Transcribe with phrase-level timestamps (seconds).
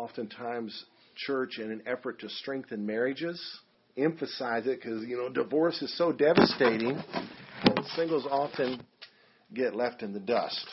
[0.00, 3.38] oftentimes church in an effort to strengthen marriages
[3.98, 6.98] emphasize it because you know divorce is so devastating
[7.64, 8.80] and singles often
[9.52, 10.64] get left in the dust.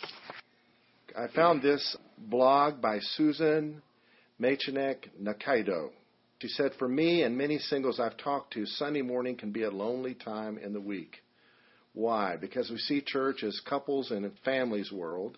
[1.17, 3.81] I found this blog by susan
[4.41, 5.89] machanek nakaido.
[6.39, 9.71] She said for me and many singles i've talked to sunday morning can be a
[9.71, 11.17] lonely time in the week.
[11.93, 12.37] Why?
[12.39, 15.37] Because we see church as couples and families world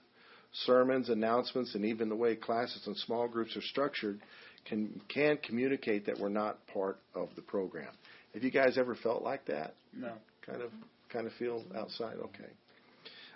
[0.52, 4.20] sermons announcements and even the way classes and small groups are structured
[4.66, 7.92] can can communicate that we're not part of the program.
[8.34, 9.76] Have you guys ever felt like that?
[9.94, 10.14] No.
[10.46, 10.72] Kind of
[11.12, 12.18] kind of feel outside.
[12.18, 12.50] Okay.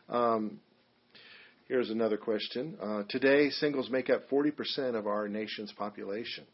[0.10, 0.60] Um,
[1.68, 2.78] here's another question.
[2.82, 6.46] Uh, today, singles make up 40% of our nation's population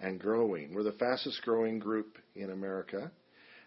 [0.00, 0.74] and growing.
[0.74, 3.10] We're the fastest growing group in America.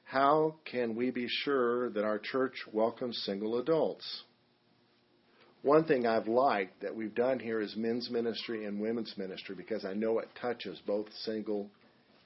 [0.06, 4.24] How can we be sure that our church welcomes single adults?
[5.64, 9.86] One thing I've liked that we've done here is men's ministry and women's ministry because
[9.86, 11.70] I know it touches both single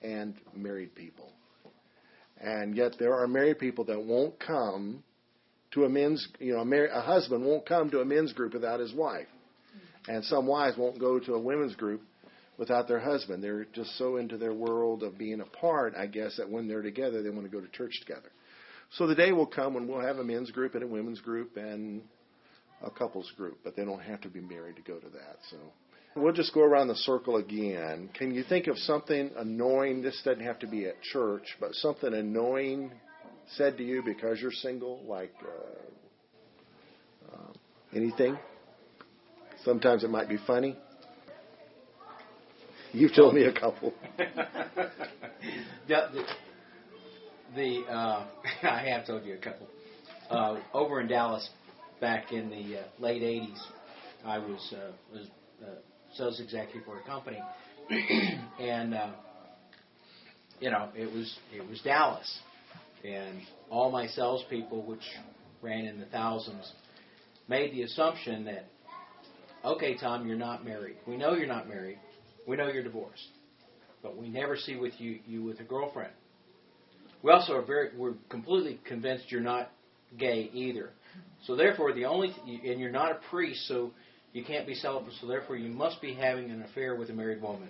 [0.01, 1.31] and married people.
[2.41, 5.03] And yet there are married people that won't come
[5.71, 8.53] to a men's, you know, a, mar- a husband won't come to a men's group
[8.53, 9.27] without his wife.
[10.07, 12.01] And some wives won't go to a women's group
[12.57, 13.43] without their husband.
[13.43, 17.21] They're just so into their world of being apart, I guess, that when they're together,
[17.21, 18.31] they want to go to church together.
[18.93, 21.57] So the day will come when we'll have a men's group and a women's group,
[21.57, 22.01] and
[22.83, 25.37] a couples group, but they don't have to be married to go to that.
[25.49, 25.57] So
[26.15, 28.09] we'll just go around the circle again.
[28.13, 30.01] Can you think of something annoying?
[30.01, 32.91] This doesn't have to be at church, but something annoying
[33.55, 37.51] said to you because you're single, like uh, uh,
[37.95, 38.37] anything?
[39.63, 40.77] Sometimes it might be funny.
[42.93, 43.93] You've told me a couple.
[44.17, 44.27] the,
[45.87, 46.23] the,
[47.55, 48.25] the uh,
[48.63, 49.67] I have told you a couple.
[50.29, 51.49] Uh, over in Dallas,
[51.99, 53.59] back in the uh, late 80s.
[54.25, 55.27] I was uh, was
[55.63, 55.75] uh,
[56.15, 57.39] sales executive for a company,
[58.59, 59.11] and uh,
[60.59, 62.39] you know it was it was Dallas,
[63.03, 65.03] and all my salespeople, which
[65.61, 66.71] ran in the thousands,
[67.47, 68.65] made the assumption that,
[69.63, 70.97] okay, Tom, you're not married.
[71.07, 71.99] We know you're not married.
[72.47, 73.27] We know you're divorced,
[74.01, 76.13] but we never see with you you with a girlfriend.
[77.23, 79.71] We also are very we're completely convinced you're not
[80.17, 80.91] gay either.
[81.45, 83.91] So therefore, the only th- and you're not a priest, so
[84.33, 85.13] you can't be celibate.
[85.21, 87.69] So therefore, you must be having an affair with a married woman,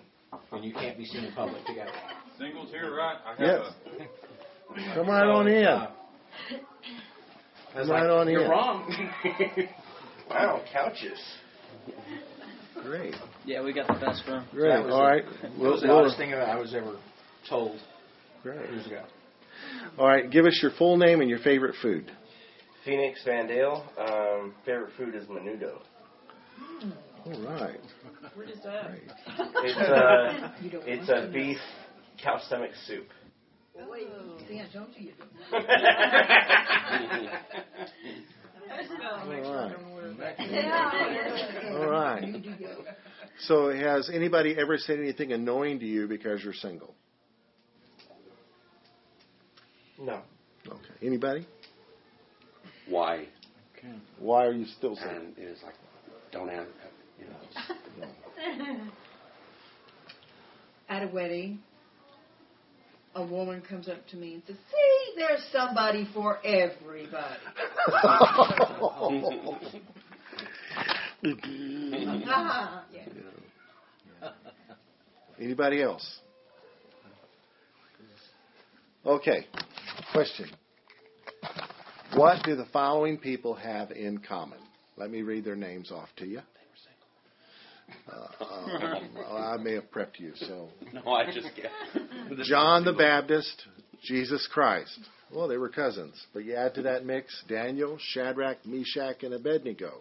[0.52, 1.91] and you can't be seen in public together.
[2.40, 3.18] Singles here, right?
[3.25, 3.74] I have Yes.
[4.90, 5.66] a Come right on in.
[5.66, 5.90] Uh,
[7.75, 8.50] I Right like, on You're in.
[8.50, 9.09] wrong.
[10.29, 11.19] Wow, couches.
[12.84, 13.16] Great.
[13.46, 14.46] Yeah, we got the best room.
[14.52, 14.69] Great.
[14.69, 15.25] That was All the- right.
[15.41, 16.97] That We'll- was the we'll- oddest thing I was ever
[17.50, 17.79] told
[18.44, 18.69] Great.
[18.69, 19.03] years ago.
[19.97, 20.29] All right.
[20.29, 22.12] Give us your full name and your favorite food.
[22.87, 23.83] Phoenix Van Dale.
[23.99, 25.79] Um, favorite food is menudo.
[27.25, 27.81] All right.
[28.33, 28.87] What is that?
[28.87, 29.01] Great.
[29.65, 30.51] It's uh,
[30.87, 31.57] it's a beef
[32.23, 33.07] cow stomach soup.
[34.47, 35.11] See, I told you.
[41.73, 42.23] All right.
[43.41, 46.95] So, has anybody ever said anything annoying to you because you're single?
[49.99, 50.21] No.
[50.67, 51.05] Okay.
[51.05, 51.45] Anybody?
[52.89, 53.27] Why
[54.19, 55.17] Why are you still single?
[55.17, 55.75] and it's like
[56.31, 56.67] don't have
[57.19, 58.79] you know
[60.89, 61.59] At a wedding,
[63.13, 67.35] a woman comes up to me and says, "See, there's somebody for everybody."
[74.21, 74.29] Yeah.
[75.41, 76.19] Anybody else?
[79.05, 79.45] Okay.
[80.11, 80.49] Question.
[82.16, 84.59] What do the following people have in common?
[84.95, 86.41] Let me read their names off to you.
[88.12, 90.69] Uh, um, well, I may have prepped you, so.
[90.94, 91.72] No I just get
[92.44, 93.63] John the Baptist,
[94.03, 95.00] Jesus Christ.
[95.34, 100.00] Well, they were cousins, but you add to that mix Daniel, Shadrach, Meshach, and Abednego,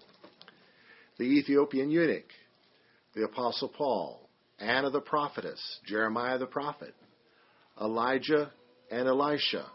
[1.18, 2.30] the Ethiopian eunuch,
[3.14, 4.20] the Apostle Paul,
[4.58, 6.94] Anna the prophetess, Jeremiah the prophet,
[7.80, 8.52] Elijah
[8.90, 9.66] and Elisha,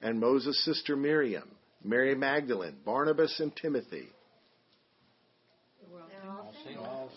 [0.00, 1.50] and Moses' sister Miriam,
[1.84, 4.08] Mary Magdalene, Barnabas, and Timothy.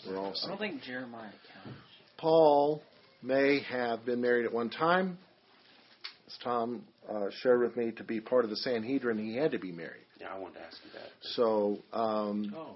[0.05, 1.77] They're all I don't think Jeremiah counts.
[2.17, 2.81] Paul
[3.21, 5.17] may have been married at one time.
[6.27, 9.59] As Tom uh, shared with me, to be part of the Sanhedrin, he had to
[9.59, 10.03] be married.
[10.19, 12.75] yeah I wanted to ask you that So, um, Oh,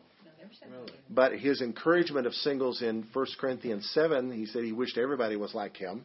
[1.09, 5.53] but his encouragement of singles in 1 Corinthians 7, he said he wished everybody was
[5.53, 6.03] like him.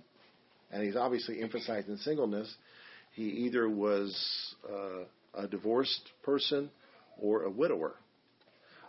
[0.73, 2.53] And he's obviously emphasizing singleness.
[3.15, 6.71] He either was uh, a divorced person
[7.19, 7.95] or a widower.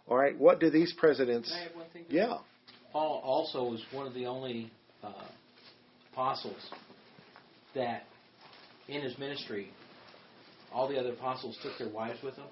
[0.08, 1.50] All right, what do these presidents.
[1.50, 2.06] Can I have one thing?
[2.10, 2.40] Yeah.
[2.92, 4.72] Paul also was one of the only
[5.04, 5.12] uh,
[6.12, 6.70] apostles
[7.74, 8.04] that,
[8.88, 9.70] in his ministry,
[10.72, 12.48] all the other apostles took their wives with them.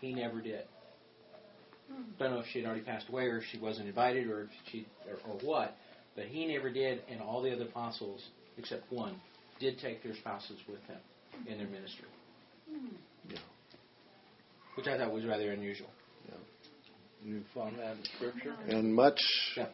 [0.00, 0.64] He never did.
[2.18, 4.48] Don't know if she had already passed away or if she wasn't invited or if
[4.70, 5.76] she or, or what,
[6.14, 8.22] but he never did, and all the other apostles,
[8.58, 9.16] except one,
[9.60, 10.98] did take their spouses with them
[11.46, 12.06] in their ministry.
[12.72, 12.86] Hmm.
[13.30, 13.38] Yeah.
[14.74, 15.90] Which I thought was rather unusual.
[17.24, 18.54] You found that in Scripture?
[18.68, 19.20] And much,
[19.56, 19.68] Yeah.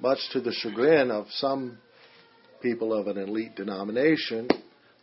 [0.00, 1.78] much to the chagrin of some
[2.60, 4.48] people of an elite denomination,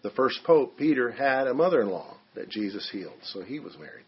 [0.01, 4.03] the first pope, Peter, had a mother-in-law that Jesus healed, so he was married.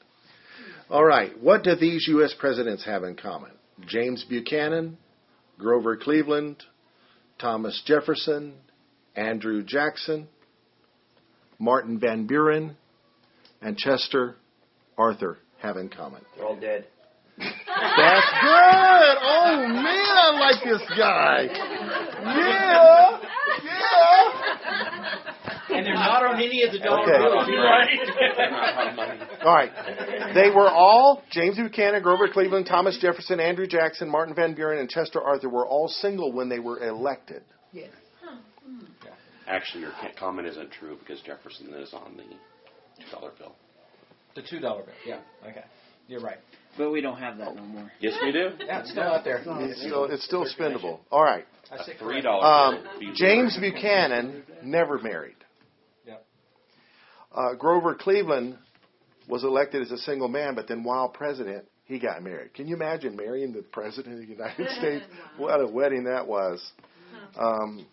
[0.89, 2.33] All right, what do these U.S.
[2.33, 3.51] presidents have in common?
[3.85, 4.97] James Buchanan,
[5.57, 6.61] Grover Cleveland,
[7.39, 8.53] Thomas Jefferson,
[9.15, 10.27] Andrew Jackson,
[11.59, 12.75] Martin Van Buren,
[13.61, 14.35] and Chester
[14.97, 16.21] Arthur have in common.
[16.35, 16.85] They're all dead.
[17.37, 17.47] That's
[18.41, 19.17] good.
[19.21, 21.47] Oh man, I like this guy.
[22.23, 23.19] Yeah,
[23.63, 24.07] yeah.
[25.69, 27.17] And they're not on any of the dollar Okay.
[27.19, 27.47] bills.
[27.49, 27.99] Right.
[29.45, 29.71] All right.
[30.33, 34.89] They were all James Buchanan, Grover Cleveland, Thomas Jefferson, Andrew Jackson, Martin Van Buren, and
[34.89, 37.43] Chester Arthur were all single when they were elected.
[37.71, 37.89] Yes.
[38.65, 38.85] Hmm.
[39.47, 43.55] Actually, your comment isn't true because Jefferson is on the two dollar bill.
[44.35, 44.93] The two dollar bill.
[45.05, 45.19] Yeah.
[45.49, 45.63] Okay.
[46.07, 46.37] You're right.
[46.77, 47.91] But we don't have that no more.
[47.99, 48.49] Yes, we do.
[48.65, 49.41] Yeah, it's still out there.
[49.45, 50.99] It's still, it's still spendable.
[51.11, 51.45] All right.
[51.71, 52.23] I A say three correct.
[52.25, 52.83] dollar Um.
[53.15, 55.35] James Buchanan never married.
[56.05, 56.25] Yep.
[57.33, 58.57] Uh, Grover Cleveland
[59.27, 62.53] was elected as a single man, but then while president, he got married.
[62.53, 65.03] Can you imagine marrying the president of the United States?
[65.37, 66.65] What a wedding that was.
[67.37, 67.85] Um,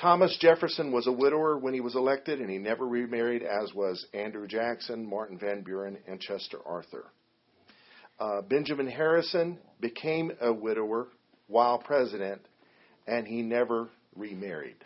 [0.00, 4.06] Thomas Jefferson was a widower when he was elected, and he never remarried, as was
[4.14, 7.04] Andrew Jackson, Martin Van Buren, and Chester Arthur.
[8.18, 11.08] Uh, Benjamin Harrison became a widower
[11.48, 12.40] while president,
[13.06, 14.76] and he never remarried.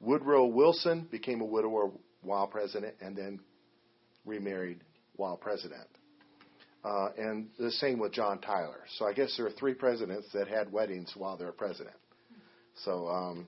[0.00, 1.90] Woodrow Wilson became a widower
[2.22, 3.38] while president and then
[4.24, 4.80] remarried
[5.14, 5.86] while president.
[6.84, 8.80] Uh, and the same with John Tyler.
[8.98, 11.96] So I guess there are three presidents that had weddings while they're president.
[12.84, 13.46] So um,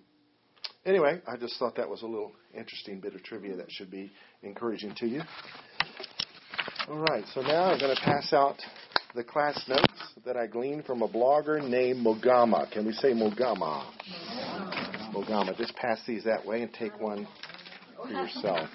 [0.89, 4.11] anyway, I just thought that was a little interesting bit of trivia that should be
[4.43, 5.21] encouraging to you.
[6.89, 8.57] All right, so now I'm going to pass out
[9.15, 12.71] the class notes that I gleaned from a blogger named Mogama.
[12.71, 13.85] Can we say Mogama?
[15.13, 15.57] Mogama.
[15.57, 17.29] Just pass these that way and take one
[18.03, 18.69] for yourself.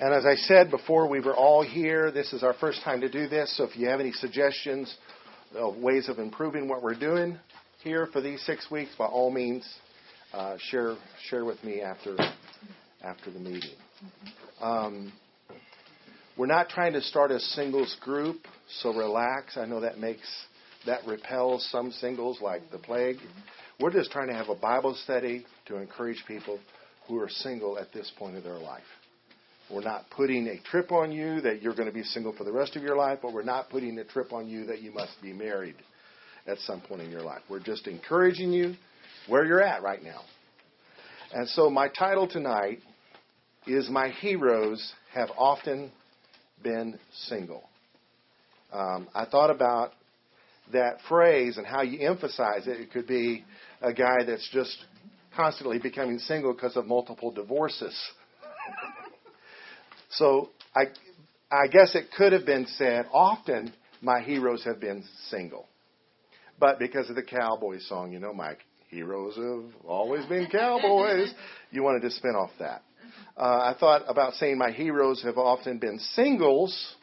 [0.00, 2.10] And as I said before, we were all here.
[2.10, 4.96] This is our first time to do this, so if you have any suggestions
[5.54, 7.38] of ways of improving what we're doing
[7.82, 9.68] here for these six weeks, by all means,
[10.32, 10.96] uh, share
[11.28, 12.16] share with me after
[13.02, 13.76] after the meeting.
[14.60, 15.12] Um,
[16.36, 18.38] we're not trying to start a singles group,
[18.80, 19.56] so relax.
[19.56, 20.28] I know that makes
[20.86, 23.16] that repels some singles like the plague.
[23.80, 26.58] We're just trying to have a Bible study to encourage people
[27.08, 28.82] who are single at this point of their life.
[29.70, 32.52] We're not putting a trip on you that you're going to be single for the
[32.52, 35.12] rest of your life, but we're not putting a trip on you that you must
[35.22, 35.76] be married
[36.46, 37.40] at some point in your life.
[37.48, 38.74] We're just encouraging you
[39.28, 40.20] where you're at right now.
[41.32, 42.80] And so my title tonight
[43.66, 45.90] is My Heroes Have Often
[46.62, 46.98] Been
[47.28, 47.62] Single.
[48.72, 49.92] Um, I thought about
[50.72, 52.80] that phrase and how you emphasize it.
[52.80, 53.44] It could be
[53.80, 54.76] a guy that's just
[55.36, 57.94] constantly becoming single because of multiple divorces.
[60.12, 60.84] So I,
[61.50, 65.66] I guess it could have been said, often my heroes have been single.
[66.58, 68.56] But because of the cowboy song, you know, my
[68.88, 71.32] heroes have always been cowboys,
[71.70, 72.82] you wanted to spin off that.
[73.36, 76.94] Uh, I thought about saying my heroes have often been singles,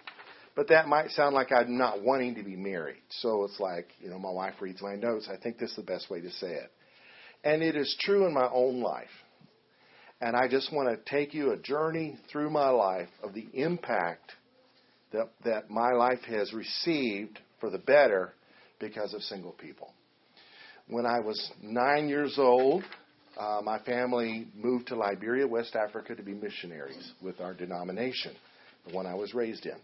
[0.55, 3.01] but that might sound like I'm not wanting to be married.
[3.09, 5.27] So it's like, you know, my wife reads my notes.
[5.31, 6.71] I think this is the best way to say it.
[7.43, 9.07] And it is true in my own life.
[10.21, 14.33] And I just want to take you a journey through my life of the impact
[15.13, 18.33] that, that my life has received for the better
[18.79, 19.93] because of single people.
[20.87, 22.83] When I was nine years old,
[23.37, 28.33] uh, my family moved to Liberia, West Africa, to be missionaries with our denomination,
[28.87, 29.77] the one I was raised in.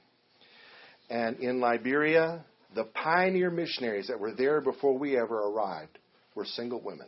[1.10, 5.98] And in Liberia, the pioneer missionaries that were there before we ever arrived
[6.34, 7.08] were single women.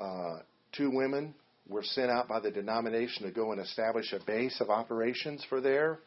[0.00, 0.38] Uh,
[0.76, 1.34] two women
[1.68, 5.60] were sent out by the denomination to go and establish a base of operations for
[5.60, 6.00] their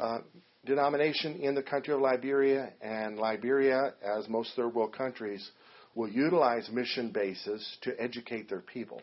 [0.00, 0.18] uh,
[0.64, 2.70] denomination in the country of Liberia.
[2.80, 5.50] And Liberia, as most third world countries,
[5.94, 9.02] will utilize mission bases to educate their people.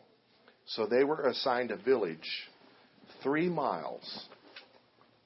[0.67, 2.49] So they were assigned a village
[3.21, 4.27] three miles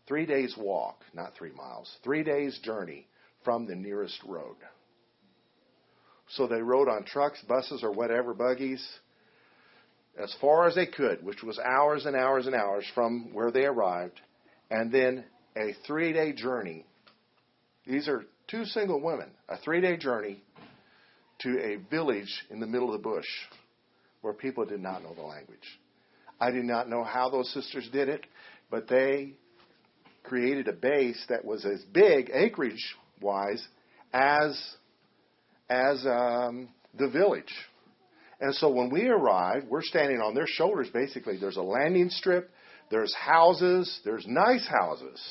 [0.10, 3.08] three days walk, not three miles, three days journey
[3.46, 4.56] from the nearest road.
[6.30, 8.86] So they rode on trucks, buses, or whatever, buggies,
[10.22, 13.66] as far as they could, which was hours and hours and hours from where they
[13.66, 14.20] arrived,
[14.70, 15.24] and then
[15.58, 16.86] a three day journey.
[17.88, 20.44] These are two single women, a three day journey
[21.40, 23.28] to a village in the middle of the bush
[24.22, 25.80] where people did not know the language.
[26.40, 28.26] I do not know how those sisters did it,
[28.70, 29.34] but they
[30.24, 33.66] created a base that was as big, acreage wise,
[34.14, 34.62] as,
[35.70, 37.54] as um, the village.
[38.42, 41.38] And so when we arrived, we're standing on their shoulders basically.
[41.38, 42.50] There's a landing strip,
[42.90, 45.22] there's houses, there's nice houses.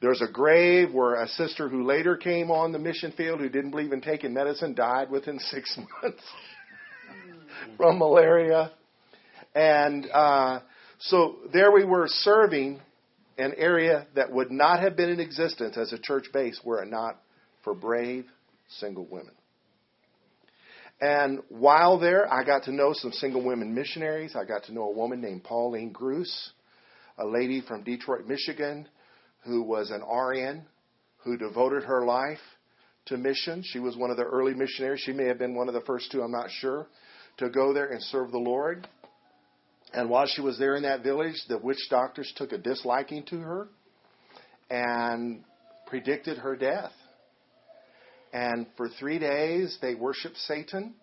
[0.00, 3.70] There's a grave where a sister who later came on the mission field who didn't
[3.70, 6.22] believe in taking medicine died within six months
[7.76, 8.72] from malaria.
[9.54, 10.60] And uh,
[11.00, 12.80] so there we were serving
[13.36, 16.90] an area that would not have been in existence as a church base were it
[16.90, 17.20] not
[17.62, 18.26] for brave
[18.68, 19.34] single women.
[21.00, 24.36] And while there, I got to know some single women missionaries.
[24.36, 26.50] I got to know a woman named Pauline Gruss,
[27.18, 28.86] a lady from Detroit, Michigan,
[29.44, 30.66] who was an RN
[31.24, 32.38] who devoted her life
[33.06, 33.62] to mission.
[33.64, 35.00] She was one of the early missionaries.
[35.00, 36.86] She may have been one of the first two, I'm not sure,
[37.38, 38.86] to go there and serve the Lord.
[39.92, 43.38] And while she was there in that village, the witch doctors took a disliking to
[43.38, 43.68] her
[44.70, 45.44] and
[45.86, 46.92] predicted her death.
[48.32, 50.94] And for three days, they worshiped Satan.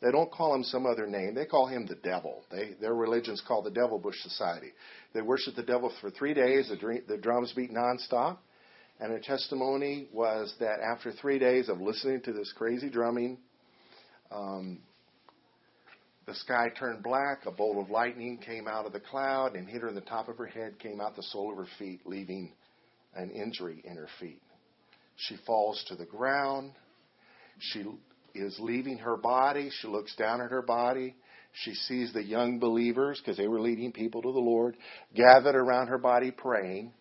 [0.00, 1.34] They don't call him some other name.
[1.34, 2.42] They call him the devil.
[2.50, 4.72] They, their religion's called the Devil Bush Society.
[5.14, 6.68] They worshiped the devil for three days.
[6.70, 8.38] The, dream, the drums beat nonstop.
[8.98, 13.38] And her testimony was that after three days of listening to this crazy drumming,
[14.30, 14.80] um,
[16.26, 17.46] the sky turned black.
[17.46, 20.28] A bolt of lightning came out of the cloud and hit her in the top
[20.28, 22.52] of her head, came out the sole of her feet, leaving
[23.14, 24.40] an injury in her feet.
[25.28, 26.72] She falls to the ground.
[27.58, 27.84] She
[28.34, 29.70] is leaving her body.
[29.80, 31.14] She looks down at her body.
[31.64, 34.76] She sees the young believers, because they were leading people to the Lord,
[35.14, 36.92] gathered around her body praying.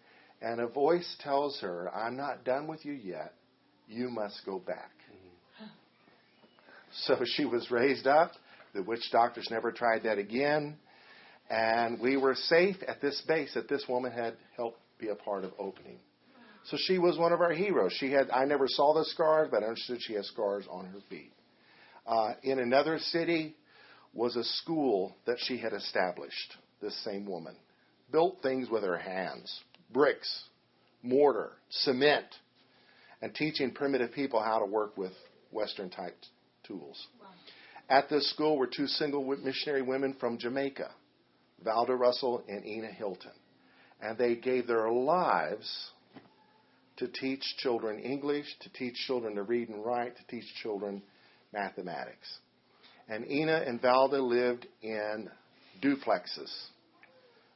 [0.42, 3.34] And a voice tells her, I'm not done with you yet.
[3.88, 4.92] You must go back.
[7.06, 8.34] So she was raised up.
[8.74, 10.78] The witch doctors never tried that again.
[11.50, 15.46] And we were safe at this base that this woman had helped be a part
[15.46, 16.00] of opening.
[16.66, 17.94] So she was one of our heroes.
[17.94, 21.00] She had I never saw the scars, but I understood she has scars on her
[21.10, 21.34] feet.
[22.06, 23.56] Uh, in another city
[24.14, 26.58] was a school that she had established.
[26.82, 27.56] This same woman
[28.12, 30.44] built things with her hands: bricks,
[31.02, 32.26] mortar, cement,
[33.22, 35.14] and teaching primitive people how to work with
[35.52, 36.18] Western type
[36.64, 37.08] tools.
[37.20, 37.28] Wow.
[37.90, 40.92] At this school were two single missionary women from Jamaica,
[41.66, 43.32] Valda Russell and Ina Hilton.
[44.02, 45.92] And they gave their lives
[47.02, 51.02] to teach children English, to teach children to read and write, to teach children
[51.52, 52.32] mathematics.
[53.10, 55.28] And Ina and Valda lived in
[55.82, 56.52] duplexes.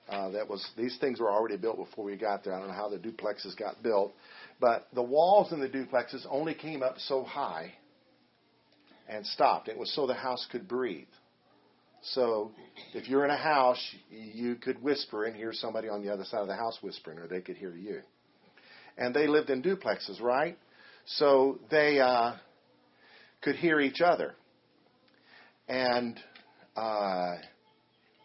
[0.10, 2.56] Uh, that was these things were already built before we got there.
[2.56, 4.14] I don't know how the duplexes got built,
[4.60, 7.72] but the walls in the duplexes only came up so high
[9.08, 9.68] and stopped.
[9.68, 11.08] It was so the house could breathe.
[12.02, 12.52] So
[12.94, 16.42] if you're in a house, you could whisper and hear somebody on the other side
[16.42, 18.02] of the house whispering, or they could hear you.
[18.98, 20.58] And they lived in duplexes, right?
[21.06, 22.34] So they uh,
[23.42, 24.36] could hear each other.
[25.68, 26.20] And
[26.76, 27.36] uh,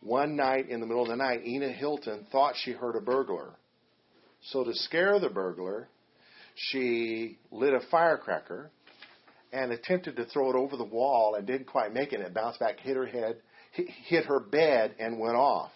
[0.02, 3.54] one night in the middle of the night, Ina Hilton thought she heard a burglar.
[4.42, 5.88] So to scare the burglar,
[6.54, 8.70] she lit a firecracker
[9.52, 12.20] and attempted to throw it over the wall and didn't quite make it.
[12.20, 13.36] It bounced back, hit her head,
[13.72, 15.72] hit her bed, and went off.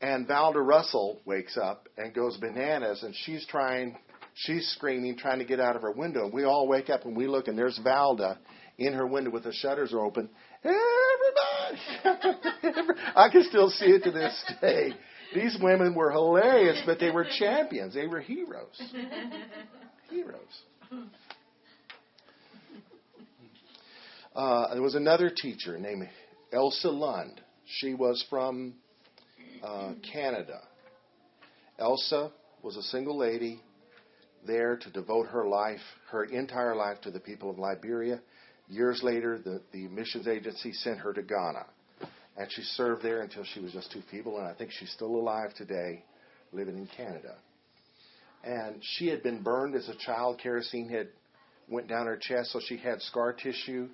[0.00, 3.96] And Valda Russell wakes up and goes bananas, and she's trying,
[4.34, 6.24] she's screaming, trying to get out of her window.
[6.24, 8.38] And we all wake up and we look, and there's Valda
[8.78, 10.30] in her window with the shutters open.
[10.64, 11.80] Everybody!
[13.16, 14.92] I can still see it to this day.
[15.34, 17.94] These women were hilarious, but they were champions.
[17.94, 18.80] They were heroes.
[20.10, 20.38] Heroes.
[24.34, 26.08] Uh, there was another teacher named
[26.52, 27.40] Elsa Lund.
[27.66, 28.74] She was from
[29.62, 30.60] uh, Canada.
[31.78, 32.30] Elsa
[32.62, 33.60] was a single lady
[34.46, 38.20] there to devote her life, her entire life, to the people of Liberia.
[38.68, 41.66] Years later, the, the missions agency sent her to Ghana.
[42.36, 45.16] And she served there until she was just too feeble, and I think she's still
[45.16, 46.04] alive today,
[46.52, 47.34] living in Canada.
[48.44, 50.38] And she had been burned as a child.
[50.40, 51.08] Kerosene had
[51.68, 53.88] went down her chest, so she had scar tissue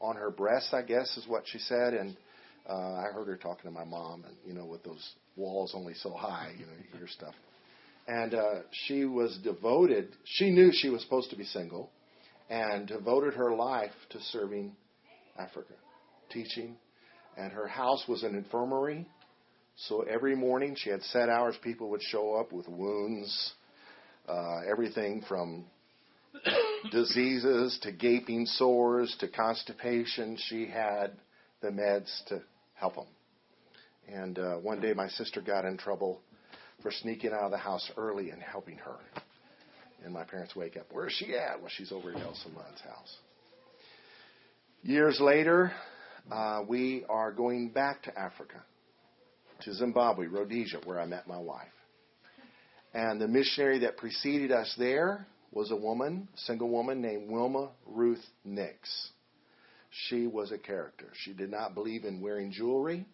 [0.00, 1.94] on her breast, I guess is what she said.
[1.94, 2.16] And
[2.68, 5.94] uh, I heard her talking to my mom, and you know, with those wall's only
[5.94, 7.34] so high, you know, you hear stuff.
[8.06, 8.54] And uh,
[8.86, 10.08] she was devoted.
[10.24, 11.90] She knew she was supposed to be single,
[12.50, 14.72] and devoted her life to serving
[15.38, 15.74] Africa,
[16.30, 16.76] teaching.
[17.36, 19.06] And her house was an infirmary,
[19.76, 21.56] so every morning she had set hours.
[21.62, 23.52] People would show up with wounds,
[24.28, 25.64] uh, everything from
[26.92, 30.36] diseases to gaping sores to constipation.
[30.38, 31.12] She had
[31.62, 32.42] the meds to
[32.82, 33.06] help them.
[34.12, 36.20] And uh, one day my sister got in trouble
[36.82, 38.96] for sneaking out of the house early and helping her.
[40.04, 40.86] And my parents wake up.
[40.90, 41.60] Where is she at?
[41.60, 43.16] Well, she's over at Elsa Munn's house.
[44.82, 45.70] Years later,
[46.28, 48.60] uh, we are going back to Africa,
[49.60, 51.68] to Zimbabwe, Rhodesia, where I met my wife.
[52.92, 58.24] And the missionary that preceded us there was a woman, single woman named Wilma Ruth
[58.44, 59.12] Nix.
[59.92, 61.06] She was a character.
[61.14, 63.06] She did not believe in wearing jewelry.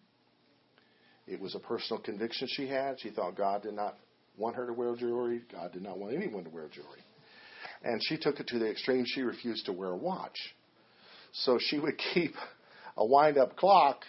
[1.27, 2.99] It was a personal conviction she had.
[2.99, 3.97] She thought God did not
[4.37, 5.41] want her to wear jewelry.
[5.51, 7.03] God did not want anyone to wear jewelry.
[7.83, 9.03] And she took it to the extreme.
[9.05, 10.37] She refused to wear a watch.
[11.33, 12.33] So she would keep
[12.97, 14.03] a wind up clock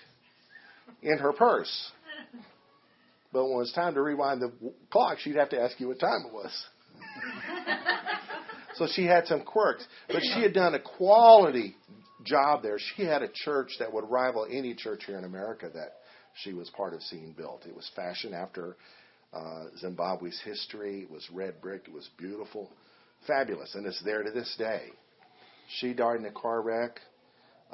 [1.03, 1.91] in her purse.
[3.33, 4.53] But when it was time to rewind the
[4.91, 6.67] clock, she'd have to ask you what time it was.
[8.75, 9.85] so she had some quirks.
[10.09, 11.77] But she had done a quality
[12.25, 12.79] job there.
[12.97, 15.97] She had a church that would rival any church here in America that
[16.43, 17.67] she was part of seeing built.
[17.67, 18.77] It was fashioned after
[19.33, 21.03] uh, Zimbabwe's history.
[21.03, 21.83] It was red brick.
[21.87, 22.71] It was beautiful,
[23.27, 24.89] fabulous, and it's there to this day.
[25.79, 27.01] She died in a car wreck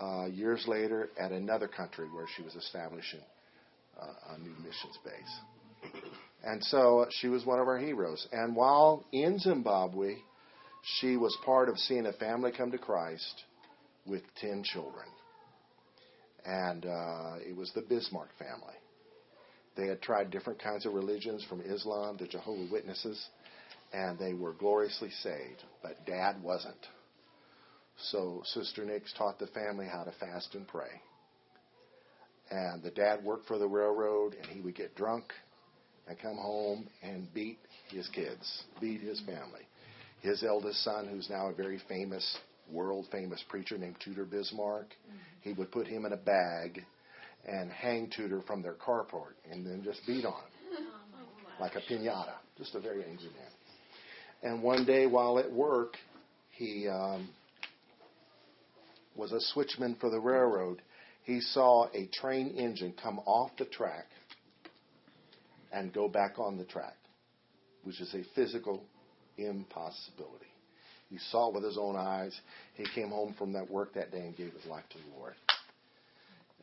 [0.00, 3.22] uh, years later at another country where she was establishing
[4.00, 5.92] uh, a new missions base.
[6.44, 8.26] And so she was one of our heroes.
[8.32, 10.16] And while in Zimbabwe,
[11.00, 13.44] she was part of seeing a family come to Christ
[14.06, 15.06] with 10 children
[16.46, 18.74] and uh, it was the Bismark family.
[19.76, 23.22] They had tried different kinds of religions, from Islam to Jehovah Witnesses,
[23.92, 25.64] and they were gloriously saved.
[25.82, 26.86] But Dad wasn't.
[28.10, 31.00] So Sister Nix taught the family how to fast and pray.
[32.50, 35.24] And the dad worked for the railroad, and he would get drunk
[36.06, 39.66] and come home and beat his kids, beat his family.
[40.20, 42.38] His eldest son, who's now a very famous
[42.70, 44.86] world famous preacher named Tudor Bismark.
[45.40, 46.84] He would put him in a bag
[47.46, 50.86] and hang Tudor from their carport and then just beat on him
[51.60, 52.34] like a pinata.
[52.58, 53.52] Just a very angry man.
[54.42, 55.94] And one day while at work,
[56.50, 57.28] he um,
[59.14, 60.82] was a switchman for the railroad.
[61.24, 64.06] He saw a train engine come off the track
[65.72, 66.96] and go back on the track,
[67.84, 68.84] which is a physical
[69.36, 70.46] impossibility.
[71.10, 72.38] He saw it with his own eyes.
[72.74, 75.34] He came home from that work that day and gave his life to the Lord.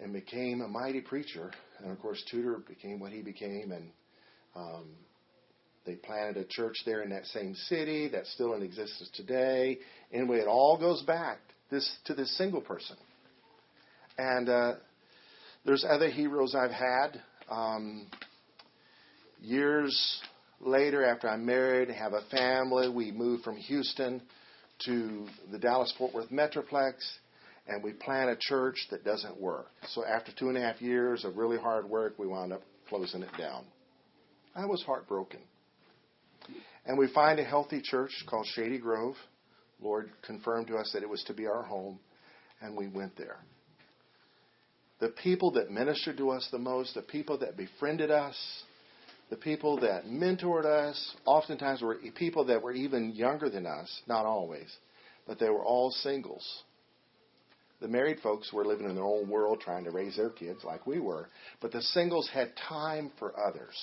[0.02, 1.52] And became a mighty preacher.
[1.80, 3.72] And of course, Tudor became what he became.
[3.72, 3.90] And
[4.56, 4.90] um,
[5.86, 9.80] they planted a church there in that same city that's still in existence today.
[10.12, 12.98] Anyway, it all goes back this to this single person.
[14.18, 14.74] And uh,
[15.66, 17.22] there's other heroes I've had.
[17.50, 18.08] Um,
[19.42, 20.22] years
[20.66, 24.22] later, after I'm married, and have a family, we moved from Houston
[24.86, 26.94] to the Dallas Fort Worth Metroplex,
[27.68, 29.68] and we plant a church that doesn't work.
[29.90, 33.22] So after two and a half years of really hard work, we wound up closing
[33.22, 33.64] it down.
[34.56, 35.40] I was heartbroken.
[36.86, 39.16] And we find a healthy church called Shady Grove.
[39.82, 42.00] Lord confirmed to us that it was to be our home,
[42.62, 43.38] and we went there.
[45.00, 48.36] The people that ministered to us the most, the people that befriended us,
[49.34, 54.28] the people that mentored us oftentimes were people that were even younger than us, not
[54.28, 54.72] always,
[55.26, 56.48] but they were all singles.
[57.82, 60.86] The married folks were living in their own world trying to raise their kids like
[60.86, 61.30] we were,
[61.62, 63.76] but the singles had time for others.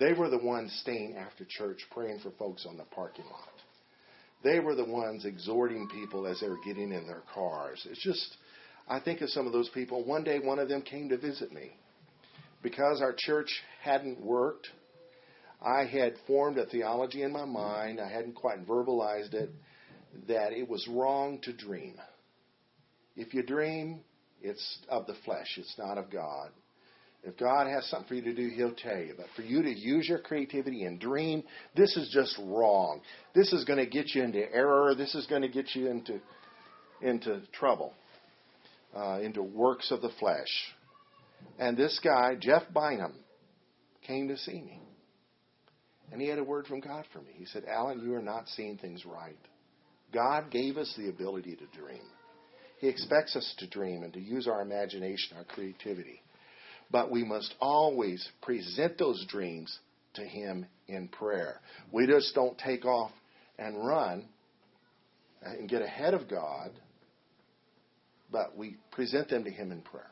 [0.00, 3.48] They were the ones staying after church praying for folks on the parking lot.
[4.42, 7.86] They were the ones exhorting people as they were getting in their cars.
[7.88, 8.36] It's just,
[8.88, 10.04] I think of some of those people.
[10.04, 11.76] One day, one of them came to visit me.
[12.62, 13.48] Because our church
[13.82, 14.68] hadn't worked,
[15.62, 19.50] I had formed a theology in my mind, I hadn't quite verbalized it,
[20.26, 21.96] that it was wrong to dream.
[23.16, 24.00] If you dream,
[24.40, 26.50] it's of the flesh, it's not of God.
[27.22, 29.12] If God has something for you to do, He'll tell you.
[29.14, 31.42] But for you to use your creativity and dream,
[31.76, 33.02] this is just wrong.
[33.34, 34.94] This is going to get you into error.
[34.94, 36.20] This is going to get you into
[37.02, 37.94] into trouble,
[38.94, 40.48] uh, into works of the flesh.
[41.58, 43.14] And this guy, Jeff Bynum,
[44.06, 44.80] came to see me.
[46.12, 47.32] And he had a word from God for me.
[47.36, 49.36] He said, Alan, you are not seeing things right.
[50.12, 52.02] God gave us the ability to dream.
[52.80, 56.22] He expects us to dream and to use our imagination, our creativity.
[56.90, 59.78] But we must always present those dreams
[60.14, 61.60] to Him in prayer.
[61.92, 63.12] We just don't take off
[63.58, 64.24] and run
[65.42, 66.70] and get ahead of God,
[68.32, 70.10] but we present them to Him in prayer.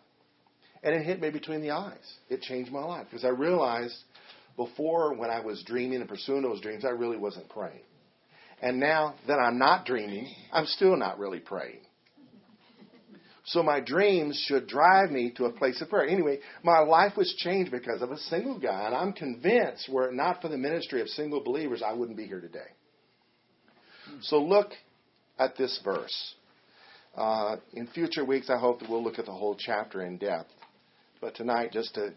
[0.83, 2.15] And it hit me between the eyes.
[2.29, 3.97] It changed my life because I realized
[4.59, 7.81] before when I was dreaming and pursuing those dreams, I really wasn't praying.
[8.61, 11.79] And now that I'm not dreaming, I'm still not really praying.
[13.45, 16.07] So my dreams should drive me to a place of prayer.
[16.07, 20.15] Anyway, my life was changed because of a single guy, and I'm convinced were it
[20.15, 22.59] not for the ministry of single believers, I wouldn't be here today.
[24.23, 24.73] So look
[25.39, 26.35] at this verse.
[27.17, 30.51] Uh, in future weeks, I hope that we'll look at the whole chapter in depth.
[31.21, 32.13] But tonight, just to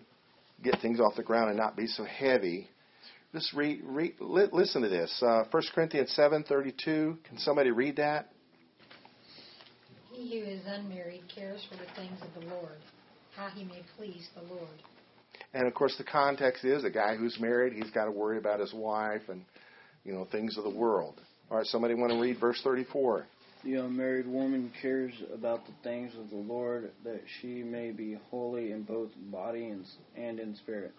[0.63, 2.69] get things off the ground and not be so heavy,
[3.33, 5.21] just read, read li- listen to this.
[5.25, 6.83] Uh, 1 Corinthians 7.32.
[6.85, 8.29] Can somebody read that?
[10.11, 12.77] He who is unmarried cares for the things of the Lord,
[13.35, 14.67] how he may please the Lord.
[15.53, 18.59] And of course, the context is a guy who's married, he's got to worry about
[18.59, 19.43] his wife and,
[20.03, 21.19] you know, things of the world.
[21.49, 23.25] All right, somebody want to read verse 34?
[23.63, 28.71] The unmarried woman cares about the things of the Lord, that she may be holy
[28.71, 30.93] in both body and, and in spirit.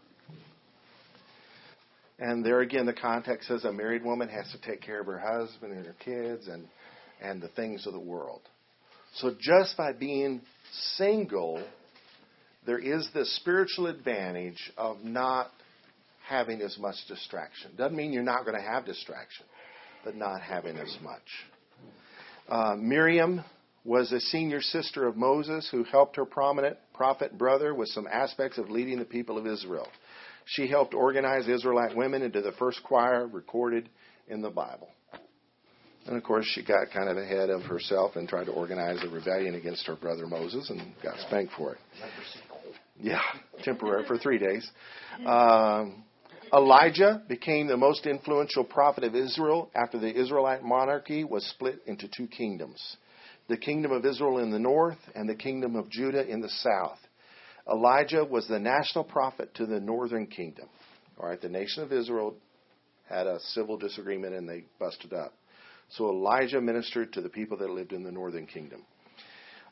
[2.21, 5.19] And there again, the context says a married woman has to take care of her
[5.19, 6.69] husband and her kids and,
[7.21, 8.43] and the things of the world.
[9.17, 10.41] So just by being
[10.95, 11.67] single,
[12.65, 15.51] there is the spiritual advantage of not
[16.29, 17.73] having as much distraction.
[17.77, 19.47] Doesn't mean you're not going to have distraction,
[20.05, 21.23] but not having as much.
[22.49, 23.45] Uh, Miriam
[23.85, 28.59] was a senior sister of Moses who helped her prominent prophet brother with some aspects
[28.59, 29.89] of leading the people of Israel.
[30.45, 33.89] She helped organize Israelite women into the first choir recorded
[34.29, 34.89] in the Bible.
[36.07, 39.09] And of course, she got kind of ahead of herself and tried to organize a
[39.09, 41.79] rebellion against her brother Moses and got spanked for it.
[43.01, 43.21] Yeah,
[43.63, 44.69] temporary for three days.
[45.25, 46.05] Um,
[46.53, 52.09] Elijah became the most influential prophet of Israel after the Israelite monarchy was split into
[52.09, 52.97] two kingdoms
[53.49, 56.99] the kingdom of Israel in the north and the kingdom of Judah in the south.
[57.71, 60.69] Elijah was the national prophet to the northern kingdom.
[61.19, 62.37] All right, the nation of Israel
[63.09, 65.35] had a civil disagreement and they busted up.
[65.91, 68.85] So Elijah ministered to the people that lived in the northern kingdom.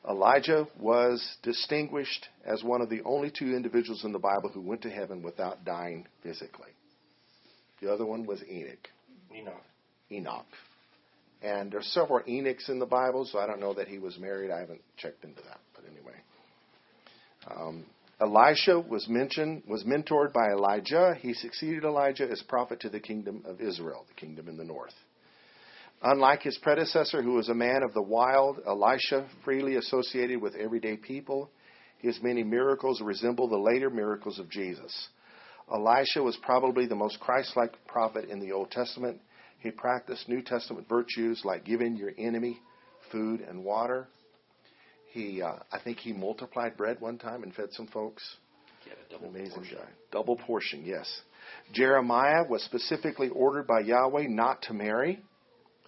[0.08, 4.82] Elijah was distinguished as one of the only two individuals in the Bible who went
[4.82, 6.70] to heaven without dying physically.
[7.80, 8.88] The other one was Enoch.
[9.34, 9.64] Enoch.
[10.10, 10.46] Enoch.
[11.42, 14.50] And there's several Enochs in the Bible, so I don't know that he was married.
[14.50, 16.16] I haven't checked into that, but anyway.
[17.48, 17.86] Um,
[18.20, 21.14] Elisha was mentioned, was mentored by Elijah.
[21.18, 24.92] He succeeded Elijah as prophet to the kingdom of Israel, the kingdom in the north.
[26.02, 30.96] Unlike his predecessor, who was a man of the wild, Elisha freely associated with everyday
[30.96, 31.50] people.
[31.98, 35.08] His many miracles resemble the later miracles of Jesus.
[35.72, 39.20] Elisha was probably the most Christ like prophet in the Old Testament.
[39.58, 42.58] He practiced New Testament virtues like giving your enemy
[43.12, 44.08] food and water.
[45.12, 48.22] He, uh, I think he multiplied bread one time and fed some folks.
[49.10, 49.76] Double Amazing portion.
[49.76, 49.88] guy.
[50.12, 51.20] Double portion, yes.
[51.72, 55.20] Jeremiah was specifically ordered by Yahweh not to marry,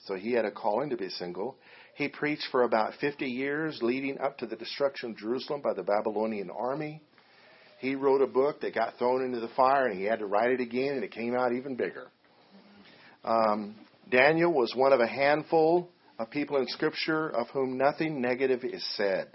[0.07, 1.57] so he had a calling to be single.
[1.95, 5.83] He preached for about 50 years, leading up to the destruction of Jerusalem by the
[5.83, 7.03] Babylonian army.
[7.79, 10.51] He wrote a book that got thrown into the fire, and he had to write
[10.51, 12.09] it again, and it came out even bigger.
[13.25, 13.77] Um,
[14.11, 15.88] Daniel was one of a handful
[16.19, 19.29] of people in Scripture of whom nothing negative is said.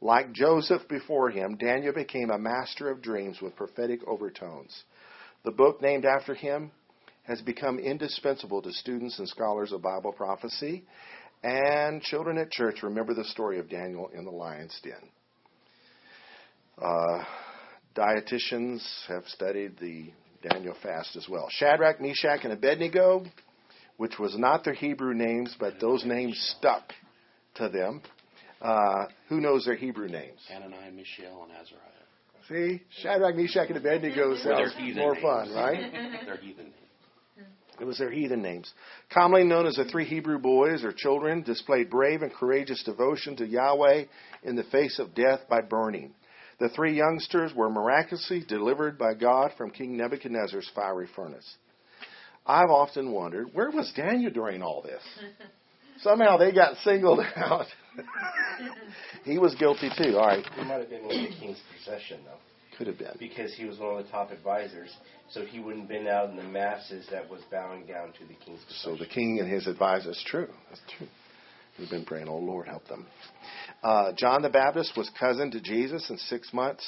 [0.00, 4.84] Like Joseph before him, Daniel became a master of dreams with prophetic overtones.
[5.44, 6.72] The book named after him
[7.24, 10.84] has become indispensable to students and scholars of Bible prophecy.
[11.42, 15.10] And children at church remember the story of Daniel in the lion's den.
[16.80, 17.24] Uh,
[17.96, 20.10] dietitians have studied the
[20.48, 21.48] Daniel fast as well.
[21.50, 23.24] Shadrach, Meshach, and Abednego,
[23.96, 26.92] which was not their Hebrew names, but those names stuck
[27.56, 28.02] to them.
[28.60, 30.40] Uh, who knows their Hebrew names?
[30.48, 31.80] Hananiah, Mishael, and Azariah.
[32.48, 35.22] See, Shadrach, Meshach, and Abednego With their sounds more names.
[35.22, 35.92] fun, right?
[36.26, 36.74] Their heathen names.
[37.80, 38.72] It was their heathen names.
[39.12, 43.46] Commonly known as the three Hebrew boys or children, displayed brave and courageous devotion to
[43.46, 44.04] Yahweh
[44.44, 46.14] in the face of death by burning.
[46.60, 51.56] The three youngsters were miraculously delivered by God from King Nebuchadnezzar's fiery furnace.
[52.46, 55.02] I've often wondered, where was Daniel during all this?
[56.00, 57.66] Somehow they got singled out.
[59.24, 60.16] he was guilty too.
[60.16, 62.38] All right, He might have been in the king's possession, though,
[62.76, 63.14] could have been.
[63.18, 64.90] because he was one of the top advisors.
[65.30, 68.34] So he wouldn't have been out in the masses that was bowing down to the
[68.44, 70.48] king's So the king and his advisors, true.
[70.68, 71.06] That's true.
[71.78, 73.06] We've been praying, oh Lord, help them.
[73.82, 76.86] Uh, John the Baptist was cousin to Jesus and six months.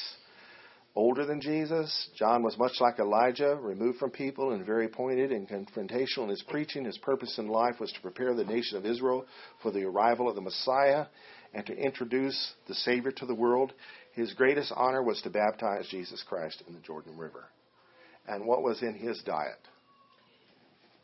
[0.94, 2.08] older than Jesus.
[2.16, 6.44] John was much like Elijah, removed from people and very pointed and confrontational in his
[6.48, 6.84] preaching.
[6.84, 9.26] His purpose in life was to prepare the nation of Israel
[9.62, 11.06] for the arrival of the Messiah
[11.52, 13.72] and to introduce the Savior to the world.
[14.16, 17.44] His greatest honor was to baptize Jesus Christ in the Jordan River.
[18.26, 19.58] And what was in his diet?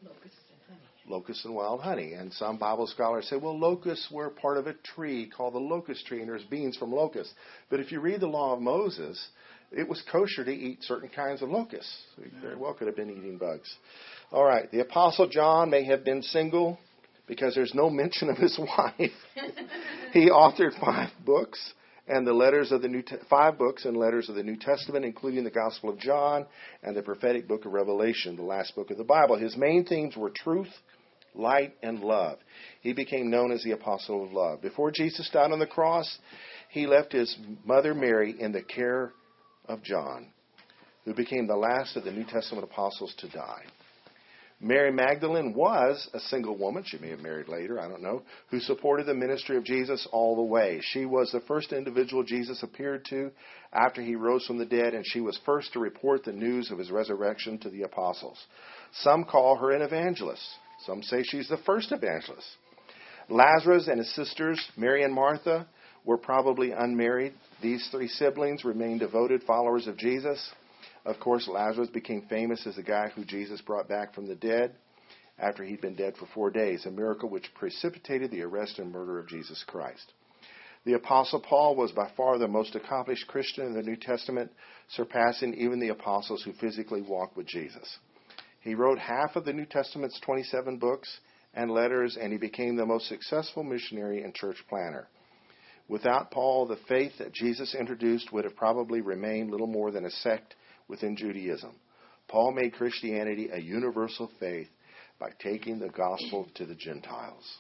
[0.03, 0.81] Locusts and honey.
[1.07, 2.15] locusts and wild honey.
[2.15, 6.07] And some Bible scholars say, well, locusts were part of a tree called the locust
[6.07, 7.35] tree, and there's beans from locusts.
[7.69, 9.23] But if you read the law of Moses,
[9.71, 11.95] it was kosher to eat certain kinds of locusts.
[12.17, 13.73] He very well could have been eating bugs.
[14.33, 16.79] All right, the Apostle John may have been single
[17.29, 19.13] because there's no mention of his wife.
[20.15, 21.75] he authored five books
[22.13, 25.07] and the letters of the New Te- five books and letters of the New Testament,
[25.07, 26.45] including the Gospel of John
[26.83, 29.39] and the prophetic book of Revelation, the last book of the Bible.
[29.39, 30.69] His main themes were truth,
[31.35, 32.39] light, and love.
[32.83, 34.61] He became known as the Apostle of Love.
[34.61, 36.19] Before Jesus died on the cross,
[36.69, 39.15] he left his mother Mary in the care
[39.65, 40.27] of John,
[41.07, 43.63] who became the last of the New Testament apostles to die.
[44.65, 48.61] Mary Magdalene was a single woman, she may have married later, I don't know, who
[48.61, 50.81] supported the ministry of Jesus all the way.
[50.81, 53.33] She was the first individual Jesus appeared to
[53.73, 56.79] after he rose from the dead, and she was first to report the news of
[56.79, 58.39] his resurrection to the apostles.
[59.01, 60.47] Some call her an evangelist.
[60.87, 62.47] Some say she's the first evangelist.
[63.29, 65.67] Lazarus and his sisters, Mary and Martha,
[66.05, 67.35] were probably unmarried.
[67.61, 70.53] These three siblings remained devoted followers of Jesus.
[71.05, 74.73] Of course, Lazarus became famous as the guy who Jesus brought back from the dead
[75.39, 79.19] after he'd been dead for four days, a miracle which precipitated the arrest and murder
[79.19, 80.13] of Jesus Christ.
[80.85, 84.51] The Apostle Paul was by far the most accomplished Christian in the New Testament,
[84.89, 87.99] surpassing even the apostles who physically walked with Jesus.
[88.61, 91.21] He wrote half of the New Testament's 27 books
[91.55, 95.09] and letters, and he became the most successful missionary and church planner.
[95.89, 100.11] Without Paul, the faith that Jesus introduced would have probably remained little more than a
[100.11, 100.55] sect
[100.89, 101.75] within Judaism.
[102.29, 104.69] Paul made Christianity a universal faith
[105.19, 107.59] by taking the gospel to the Gentiles.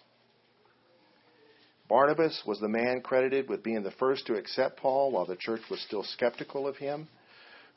[1.88, 5.60] Barnabas was the man credited with being the first to accept Paul while the church
[5.70, 7.06] was still skeptical of him,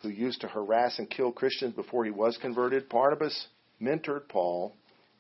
[0.02, 2.88] who used to harass and kill Christians before he was converted.
[2.90, 3.48] Barnabas
[3.82, 4.74] mentored Paul,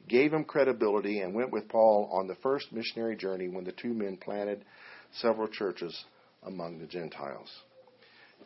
[0.08, 3.94] gave him credibility, and went with Paul on the first missionary journey when the two
[3.94, 4.64] men planted
[5.20, 6.06] several churches
[6.44, 7.50] among the Gentiles.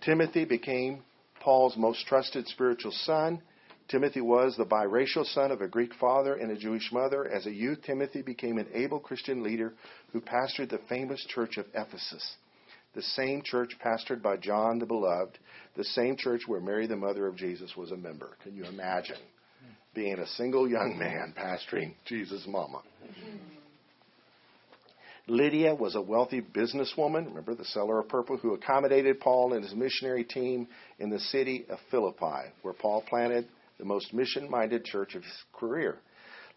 [0.02, 1.04] Timothy became
[1.40, 3.42] Paul's most trusted spiritual son.
[3.90, 7.28] Timothy was the biracial son of a Greek father and a Jewish mother.
[7.28, 9.74] As a youth, Timothy became an able Christian leader
[10.12, 12.36] who pastored the famous church of Ephesus,
[12.94, 15.40] the same church pastored by John the Beloved,
[15.76, 18.38] the same church where Mary, the mother of Jesus, was a member.
[18.44, 19.18] Can you imagine
[19.96, 22.82] being a single young man pastoring Jesus' mama?
[25.30, 29.76] Lydia was a wealthy businesswoman, remember the seller of purple, who accommodated Paul and his
[29.76, 35.14] missionary team in the city of Philippi, where Paul planted the most mission minded church
[35.14, 36.00] of his career.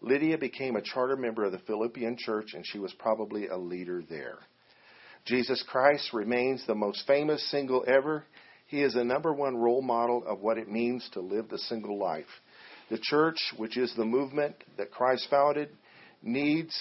[0.01, 4.01] Lydia became a charter member of the Philippian church, and she was probably a leader
[4.09, 4.39] there.
[5.25, 8.25] Jesus Christ remains the most famous single ever.
[8.65, 11.97] He is the number one role model of what it means to live the single
[11.97, 12.25] life.
[12.89, 15.69] The church, which is the movement that Christ founded,
[16.21, 16.75] needs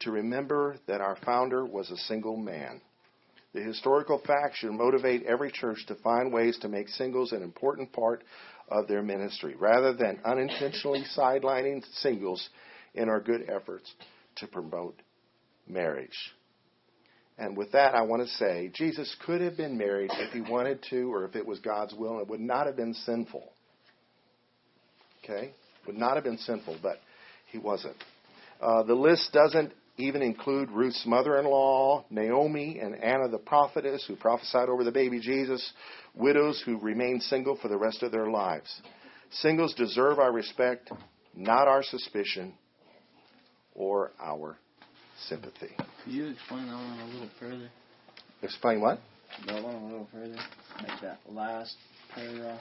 [0.00, 2.80] to remember that our founder was a single man.
[3.54, 7.92] The historical fact should motivate every church to find ways to make singles an important
[7.92, 8.22] part
[8.68, 12.48] of their ministry, rather than unintentionally sidelining singles
[12.94, 13.90] in our good efforts
[14.36, 15.00] to promote
[15.66, 16.34] marriage.
[17.38, 20.82] And with that, I want to say Jesus could have been married if he wanted
[20.90, 23.52] to, or if it was God's will, and it would not have been sinful.
[25.22, 25.52] Okay?
[25.86, 26.98] Would not have been sinful, but
[27.50, 27.96] he wasn't.
[28.60, 34.04] Uh, the list doesn't even include Ruth's mother in law, Naomi, and Anna the prophetess,
[34.06, 35.72] who prophesied over the baby Jesus,
[36.14, 38.82] widows who remained single for the rest of their lives.
[39.30, 40.90] Singles deserve our respect,
[41.34, 42.54] not our suspicion
[43.74, 44.58] or our
[45.28, 45.74] sympathy.
[46.04, 47.68] Could you explain that one a little further?
[48.42, 49.00] Explain what?
[49.46, 50.36] That one a little further?
[50.78, 51.76] Like that last
[52.14, 52.60] paragraph.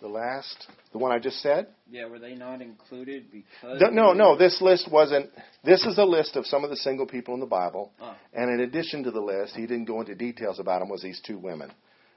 [0.00, 1.68] The last, the one I just said?
[1.90, 3.80] Yeah, were they not included because?
[3.80, 5.30] No, no, no, this list wasn't.
[5.64, 7.92] This is a list of some of the single people in the Bible.
[8.00, 8.14] Oh.
[8.34, 11.20] And in addition to the list, he didn't go into details about them, was these
[11.26, 11.70] two women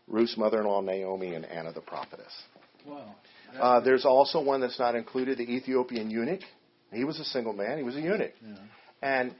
[0.10, 2.34] Ruth's mother in law, Naomi, and Anna the prophetess.
[2.86, 3.16] Wow.
[3.58, 6.42] Uh, there's also one that's not included the Ethiopian eunuch.
[6.92, 8.34] He was a single man, he was a eunuch.
[8.42, 8.56] Yeah.
[9.02, 9.36] And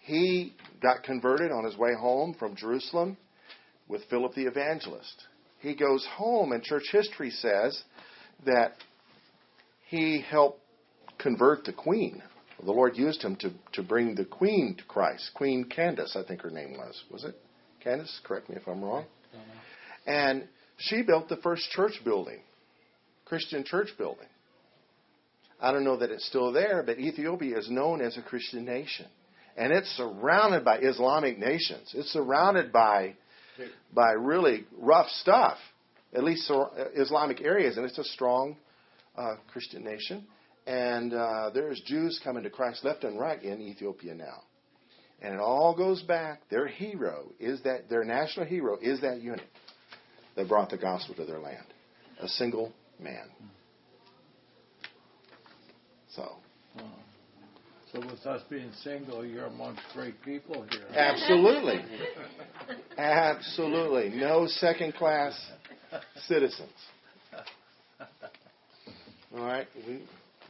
[0.00, 3.16] he got converted on his way home from Jerusalem
[3.88, 5.24] with Philip the evangelist.
[5.62, 7.82] He goes home, and church history says
[8.44, 8.74] that
[9.88, 10.60] he helped
[11.18, 12.22] convert the queen.
[12.62, 15.30] The Lord used him to, to bring the queen to Christ.
[15.34, 17.02] Queen Candace, I think her name was.
[17.10, 17.36] Was it?
[17.82, 18.20] Candace?
[18.24, 19.04] Correct me if I'm wrong.
[20.06, 20.48] And
[20.78, 22.40] She built the first church building,
[23.24, 24.26] Christian church building.
[25.60, 29.06] I don't know that it's still there, but Ethiopia is known as a Christian nation.
[29.56, 31.92] And it's surrounded by Islamic nations.
[31.94, 33.14] It's surrounded by
[33.94, 35.58] by really rough stuff,
[36.14, 36.50] at least
[36.94, 38.56] Islamic areas, and it's a strong
[39.16, 40.26] uh, Christian nation.
[40.66, 44.42] And uh, there's Jews coming to Christ left and right in Ethiopia now.
[45.20, 46.42] And it all goes back.
[46.50, 49.40] Their hero is that their national hero is that eunuch
[50.36, 51.66] that brought the gospel to their land,
[52.20, 53.28] a single man.
[56.14, 56.36] So,
[57.92, 60.86] So with us being single, you're amongst great people here.
[60.94, 61.84] absolutely,
[62.98, 65.38] absolutely, no second class
[66.26, 66.70] citizens.
[69.36, 70.02] All right, we,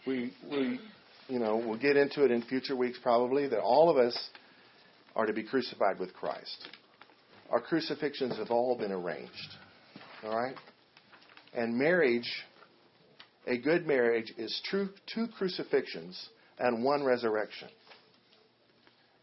[0.07, 0.81] we, we,
[1.29, 4.17] you know, we'll get into it in future weeks probably that all of us
[5.17, 6.69] are to be crucified with Christ.
[7.51, 9.33] Our crucifixions have all been arranged.
[10.25, 10.55] All right?
[11.55, 12.31] And marriage,
[13.47, 17.69] a good marriage, is true, two crucifixions and one resurrection.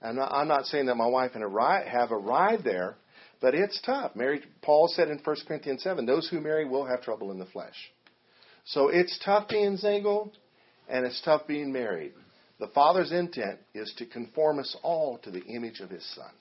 [0.02, 2.96] Not, I'm not saying that my wife and I have arrived there,
[3.42, 4.15] but it's tough.
[4.15, 7.46] Marriage, Paul said in 1 Corinthians 7, those who marry will have trouble in the
[7.46, 7.76] flesh.
[8.65, 10.32] So it's tough being single,
[10.88, 12.13] and it's tough being married.
[12.60, 16.32] The Father's intent is to conform us all to the image of His Son.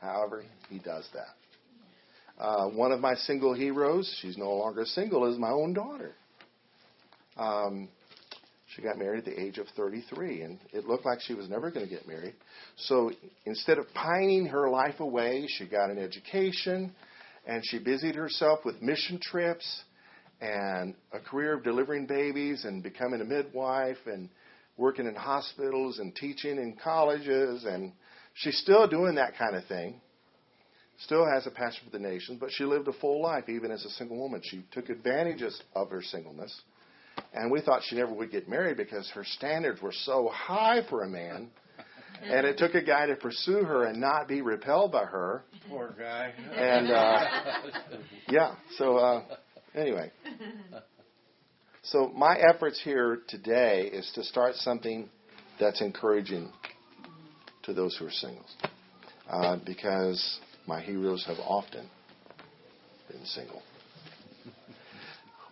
[0.00, 1.34] However, He does that.
[2.38, 6.14] Uh, one of my single heroes, she's no longer single, is my own daughter.
[7.36, 7.88] Um,
[8.74, 11.70] she got married at the age of 33, and it looked like she was never
[11.70, 12.34] going to get married.
[12.76, 13.12] So
[13.44, 16.92] instead of pining her life away, she got an education,
[17.46, 19.82] and she busied herself with mission trips
[20.40, 24.28] and a career of delivering babies and becoming a midwife and
[24.76, 27.64] working in hospitals and teaching in colleges.
[27.64, 27.92] And
[28.34, 30.00] she's still doing that kind of thing.
[30.98, 33.84] Still has a passion for the nation, but she lived a full life even as
[33.84, 34.40] a single woman.
[34.42, 36.58] She took advantages of her singleness.
[37.36, 41.04] And we thought she never would get married because her standards were so high for
[41.04, 41.50] a man.
[42.22, 45.44] And it took a guy to pursue her and not be repelled by her.
[45.68, 46.32] Poor guy.
[46.54, 47.24] And uh,
[48.28, 49.24] yeah, so uh,
[49.74, 50.10] anyway.
[51.82, 55.10] So my efforts here today is to start something
[55.60, 56.50] that's encouraging
[57.64, 58.56] to those who are singles,
[59.28, 61.86] uh, because my heroes have often
[63.10, 63.62] been single.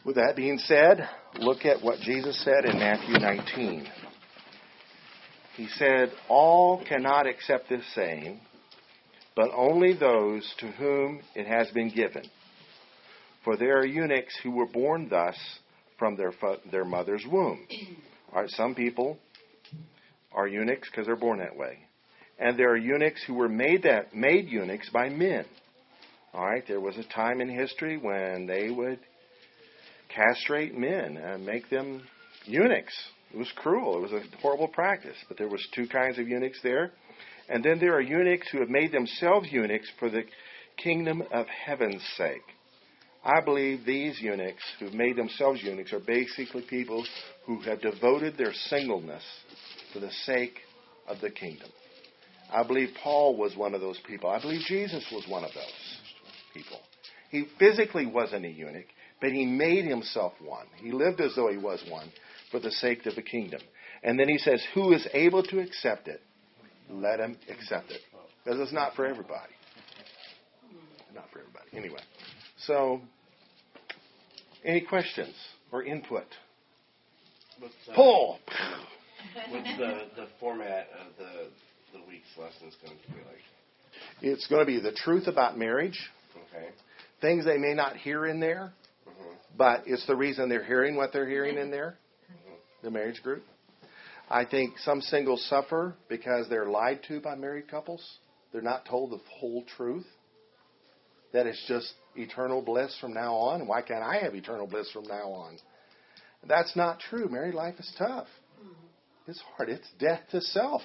[0.05, 3.87] With that being said, look at what Jesus said in Matthew 19.
[5.57, 8.41] He said, All cannot accept this saying,
[9.37, 12.25] but only those to whom it has been given.
[13.45, 15.37] For there are eunuchs who were born thus
[15.99, 16.33] from their,
[16.71, 17.67] their mother's womb.
[18.33, 19.19] All right, some people
[20.33, 21.79] are eunuchs because they're born that way.
[22.39, 25.45] And there are eunuchs who were made that made eunuchs by men.
[26.33, 28.99] All right, there was a time in history when they would
[30.15, 32.03] castrate men and make them
[32.45, 32.95] eunuchs.
[33.33, 33.97] It was cruel.
[33.99, 35.17] It was a horrible practice.
[35.29, 36.93] But there was two kinds of eunuchs there.
[37.49, 40.23] And then there are eunuchs who have made themselves eunuchs for the
[40.77, 42.43] kingdom of heaven's sake.
[43.25, 47.07] I believe these eunuchs who've made themselves eunuchs are basically people
[47.47, 49.23] who have devoted their singleness
[49.93, 50.59] for the sake
[51.09, 51.69] of the kingdom.
[52.53, 54.29] I believe Paul was one of those people.
[54.29, 55.99] I believe Jesus was one of those
[56.53, 56.79] people.
[57.31, 58.87] He physically wasn't a eunuch,
[59.21, 60.67] but he made himself one.
[60.77, 62.11] He lived as though he was one
[62.51, 63.61] for the sake of the kingdom.
[64.03, 66.21] And then he says, Who is able to accept it?
[66.91, 68.01] Let him accept it.
[68.45, 69.53] Because it's not for everybody.
[71.15, 71.67] Not for everybody.
[71.73, 72.01] Anyway.
[72.67, 73.01] So,
[74.65, 75.35] any questions
[75.73, 76.25] or input?
[77.59, 78.39] What's, uh, Pull!
[79.51, 81.49] what's the, the format of the
[81.95, 83.41] the week's lessons going to be like?
[84.21, 85.99] It's going to be the truth about marriage,
[86.53, 86.67] Okay.
[87.21, 88.73] things they may not hear in there,
[89.07, 91.97] hmm but it's the reason they're hearing what they're hearing in there,
[92.83, 93.45] the marriage group.
[94.29, 98.05] I think some singles suffer because they're lied to by married couples.
[98.53, 100.07] They're not told the whole truth.
[101.33, 103.67] That it's just eternal bliss from now on.
[103.67, 105.59] Why can't I have eternal bliss from now on?
[106.47, 107.29] That's not true.
[107.29, 108.27] Married life is tough.
[109.27, 109.69] It's hard.
[109.69, 110.83] It's death to self.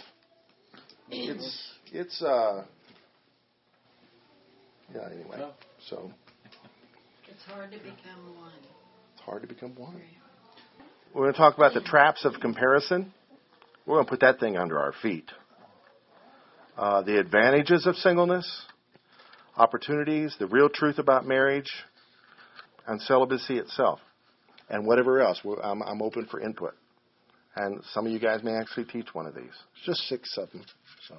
[1.09, 2.65] It's it's uh
[4.93, 5.07] yeah.
[5.11, 5.37] Anyway,
[5.89, 6.11] so
[7.49, 8.51] hard to become one.
[9.13, 9.99] it's hard to become one.
[11.13, 13.11] We're going to talk about the traps of comparison.
[13.85, 15.25] We're going to put that thing under our feet.
[16.77, 18.47] Uh, the advantages of singleness,
[19.57, 21.69] opportunities, the real truth about marriage,
[22.87, 23.99] and celibacy itself,
[24.69, 25.41] and whatever else.
[25.43, 26.75] We're, I'm, I'm open for input.
[27.55, 29.45] And some of you guys may actually teach one of these.
[29.45, 30.63] It's just six of them.
[31.07, 31.15] So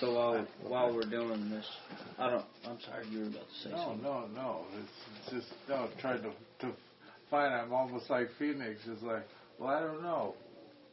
[0.00, 1.66] So while while we're doing this,
[2.18, 2.44] I don't.
[2.66, 4.02] I'm sorry, you were about to say No, something.
[4.02, 4.64] no, no.
[4.78, 4.90] It's,
[5.24, 6.30] it's just no trying to
[6.66, 6.72] to
[7.30, 7.54] find.
[7.54, 8.80] I'm almost like Phoenix.
[8.86, 9.24] It's like,
[9.58, 10.34] well, I don't know.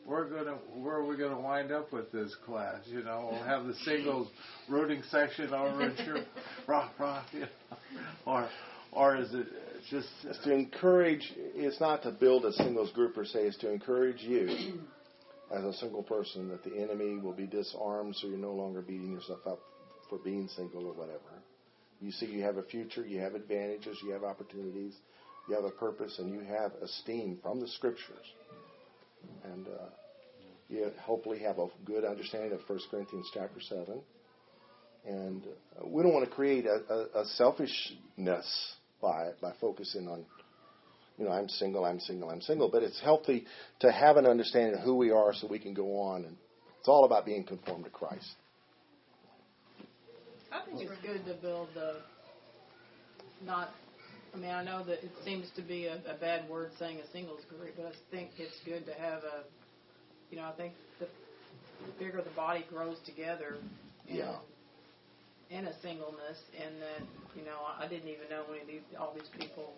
[0.06, 2.80] We're gonna where are we gonna wind up with this class?
[2.86, 4.30] You know, we'll have the singles
[4.70, 6.20] rooting section over at your
[6.68, 7.48] rock rock, you know,
[8.26, 8.50] or
[8.94, 9.48] or is it
[9.90, 13.72] just It's to encourage, it's not to build a singles group per se, it's to
[13.72, 14.48] encourage you
[15.52, 19.12] as a single person that the enemy will be disarmed so you're no longer beating
[19.12, 19.60] yourself up
[20.10, 21.20] for being single or whatever.
[22.02, 24.94] You see, you have a future, you have advantages, you have opportunities,
[25.48, 28.26] you have a purpose, and you have esteem from the scriptures.
[29.46, 29.90] And uh,
[30.70, 34.02] you hopefully have a good understanding of 1 Corinthians chapter 7.
[35.06, 40.08] And uh, we don't want to create a, a, a selfishness by it, by focusing
[40.08, 40.26] on,
[41.18, 42.70] you know, I'm single, I'm single, I'm single.
[42.70, 43.46] But it's healthy
[43.82, 46.26] to have an understanding of who we are so we can go on.
[46.26, 46.36] And
[46.80, 48.32] it's all about being conformed to Christ.
[50.52, 51.98] I think it's good to build the,
[53.44, 53.70] not,
[54.34, 57.12] I mean, I know that it seems to be a, a bad word saying a
[57.12, 59.44] singles group, but I think it's good to have a,
[60.30, 61.08] you know, I think the
[62.00, 63.56] bigger the body grows together
[64.08, 64.36] in, Yeah.
[65.50, 69.14] in a singleness, and that, you know, I didn't even know any of these, all
[69.16, 69.74] these people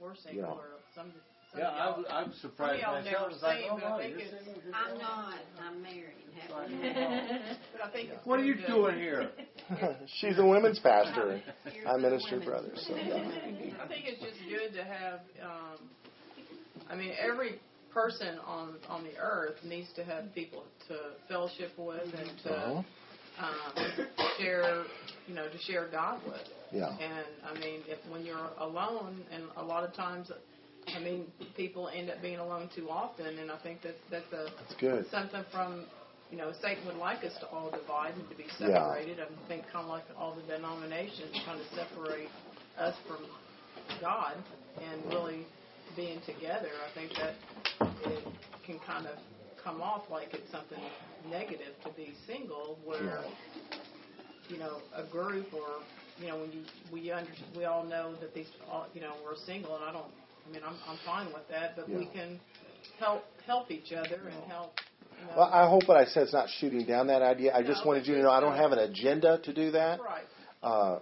[0.00, 0.48] were single, Yeah.
[0.50, 1.12] or some,
[1.52, 1.70] some yeah?
[1.70, 3.04] I'm I'm surprised myself.
[3.04, 4.54] never like, oh no, you're single.
[4.74, 5.38] I'm not.
[5.62, 9.30] I'm married and It's But I think it's What are you good doing here?
[10.20, 11.30] She's a women's pastor.
[11.30, 11.42] and
[11.72, 12.84] Here's I minister women's brothers.
[12.88, 12.94] So.
[12.94, 15.20] I think it's just good to have.
[15.42, 15.78] Um,
[16.90, 17.60] I mean, every
[17.92, 20.96] person on on the earth needs to have people to
[21.28, 22.82] fellowship with and to Uh-huh.
[23.46, 24.06] um,
[24.38, 24.84] share,
[25.28, 26.40] you know, to share God with.
[26.72, 26.90] Yeah.
[26.90, 30.32] And I mean, if when you're alone, and a lot of times,
[30.88, 31.26] I mean,
[31.56, 35.06] people end up being alone too often, and I think that's that's a That's good.
[35.10, 35.84] something from.
[36.30, 39.16] You know, Satan would like us to all divide and to be separated.
[39.16, 39.24] Yeah.
[39.24, 42.28] I think kind of like all the denominations kind of separate
[42.78, 43.24] us from
[43.98, 44.36] God
[44.76, 45.46] and really
[45.96, 47.34] being together, I think that
[48.12, 48.24] it
[48.66, 49.16] can kind of
[49.64, 50.78] come off like it's something
[51.30, 53.24] negative to be single, where
[54.48, 55.68] you know a group or
[56.20, 59.36] you know when you we under we all know that these all you know we're
[59.46, 60.06] single, and I don't.
[60.48, 62.40] I mean, I'm I'm fine with that, but we can
[62.98, 64.72] help help each other and help.
[65.20, 67.54] You know, Well, I hope what I said is not shooting down that idea.
[67.54, 70.00] I just wanted you to know I don't have an agenda to do that.
[70.00, 70.24] right.
[70.62, 70.98] Uh,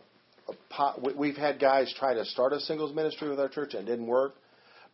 [0.49, 3.75] a po- we- we've had guys try to start a singles ministry with our church
[3.75, 4.35] and it didn't work.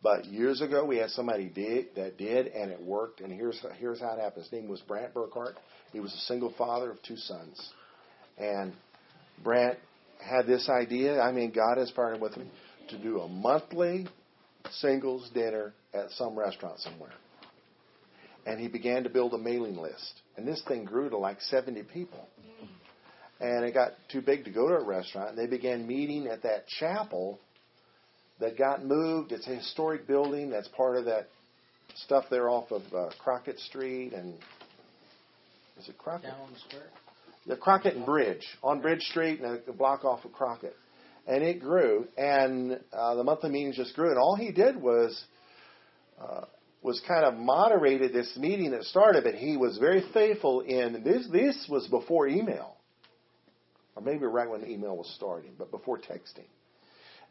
[0.01, 3.21] But years ago, we had somebody did, that did, and it worked.
[3.21, 4.43] And here's here's how it happened.
[4.43, 5.53] His name was Brant Burkhart.
[5.93, 7.71] He was a single father of two sons,
[8.37, 8.73] and
[9.43, 9.77] Brant
[10.23, 11.19] had this idea.
[11.19, 12.49] I mean, God inspired him with him
[12.89, 14.07] to do a monthly
[14.71, 17.11] singles dinner at some restaurant somewhere.
[18.45, 21.83] And he began to build a mailing list, and this thing grew to like 70
[21.83, 22.27] people
[23.43, 25.31] and it got too big to go to a restaurant.
[25.31, 27.39] And they began meeting at that chapel
[28.39, 29.33] that got moved.
[29.33, 31.27] It's a historic building that's part of that
[31.95, 34.35] stuff there off of uh, Crockett Street and
[35.77, 36.29] is it Crockett?
[36.29, 36.87] Down square.
[37.45, 40.75] The Crockett and Bridge on Bridge Street and a block off of Crockett,
[41.27, 42.07] and it grew.
[42.17, 44.09] And uh, the monthly meetings just grew.
[44.09, 45.21] And all he did was
[46.21, 46.45] uh,
[46.83, 51.27] was kind of moderated this meeting that started, but he was very faithful in this.
[51.31, 52.75] This was before email,
[53.95, 56.47] or maybe right when email was starting, but before texting.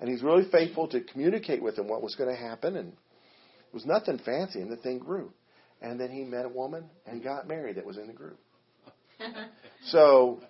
[0.00, 3.74] And he's really faithful to communicate with them what was going to happen, and it
[3.74, 5.32] was nothing fancy, and the thing grew.
[5.80, 8.38] And then he met a woman and got married that was in the group.
[9.86, 10.40] So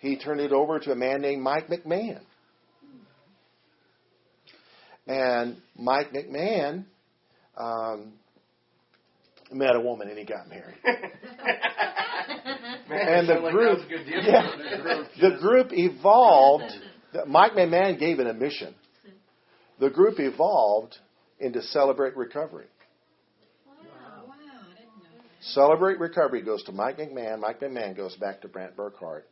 [0.00, 2.20] he turned it over to a man named Mike McMahon.
[5.06, 6.84] And Mike McMahon
[7.56, 8.12] um,
[9.50, 10.76] met a woman and he got married.
[12.90, 15.08] and the like group, that was a good deal yeah, the group.
[15.20, 16.72] the group evolved.
[17.26, 18.74] Mike McMahon gave it a mission.
[19.80, 20.96] The group evolved
[21.40, 22.66] into Celebrate Recovery.
[23.66, 23.74] Wow,
[24.26, 24.36] wow, I
[24.74, 25.31] didn't know that.
[25.46, 27.40] Celebrate Recovery goes to Mike McMahon.
[27.40, 29.22] Mike McMahon goes back to Brant Burkhart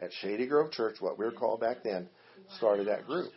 [0.00, 2.08] at Shady Grove Church, what we were called back then,
[2.56, 3.30] started that group.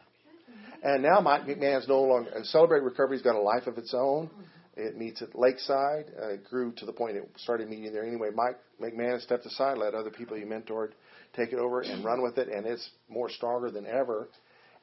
[0.81, 4.29] And now Mike McMahon's no longer, Celebrate Recovery's got a life of its own.
[4.75, 6.05] It meets at Lakeside.
[6.19, 8.29] Uh, it grew to the point it started meeting there anyway.
[8.34, 10.89] Mike McMahon stepped aside, let other people he mentored
[11.36, 14.27] take it over and run with it, and it's more stronger than ever.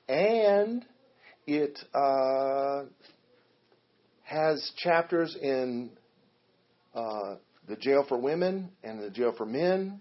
[0.08, 0.84] And
[1.46, 2.84] it uh,
[4.22, 5.90] has chapters in
[6.94, 7.36] uh,
[7.68, 10.00] the jail for women and the jail for men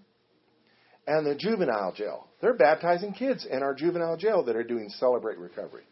[1.07, 2.27] and the juvenile jail.
[2.41, 5.83] They're baptizing kids in our juvenile jail that are doing Celebrate Recovery.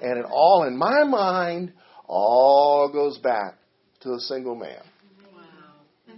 [0.00, 1.72] And it all, in my mind,
[2.06, 3.54] all goes back
[4.00, 4.80] to a single man.
[5.34, 6.14] Wow.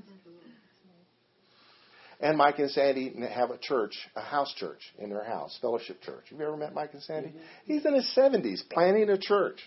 [2.20, 6.24] And Mike and Sandy have a church, a house church in their house, fellowship church.
[6.30, 7.32] Have you ever met Mike and Sandy?
[7.64, 9.60] He's in his 70s planning a church.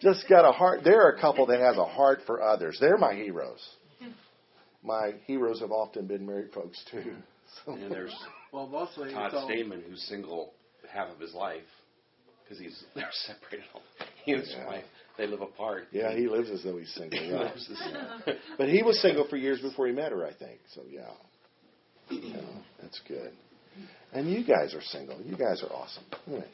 [0.00, 0.80] Just got a heart.
[0.84, 2.78] They're a couple that has a heart for others.
[2.80, 3.60] They're my heroes.
[4.82, 7.12] My heroes have often been married folks too.
[7.66, 7.72] So.
[7.72, 8.14] And there's
[8.52, 10.52] Well, mostly Todd it's all, Stamen, who's single
[10.88, 11.64] half of his life
[12.44, 13.66] because he's they're separated.
[14.24, 14.66] He and his Yeah.
[14.68, 14.84] wife
[15.18, 15.88] they live apart.
[15.90, 17.18] Yeah, he lives as though he's single.
[17.18, 17.38] He Yeah.
[17.40, 20.60] lives as- But he was single for years before he met her, I think.
[20.72, 21.10] So yeah,
[22.08, 22.36] yeah,
[22.80, 23.32] that's good.
[24.12, 25.20] And you guys are single.
[25.20, 26.04] You guys are awesome.
[26.28, 26.46] Anyway.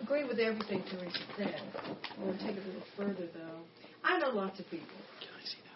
[0.00, 1.60] Agree with everything Teresa said.
[1.74, 3.60] I want to take it a little further, though.
[4.04, 4.88] I know lots of people.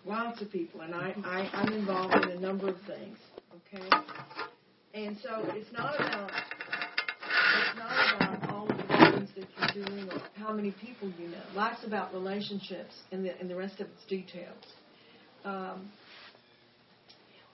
[0.04, 3.18] Lots of people, and I, I, I'm involved in a number of things,
[3.54, 3.88] okay?
[4.94, 10.10] And so it's not about it's not about all of the things that you're doing
[10.10, 11.42] or how many people you know.
[11.54, 14.64] Life's about relationships, and the, and the rest of it's details.
[15.44, 15.88] Um,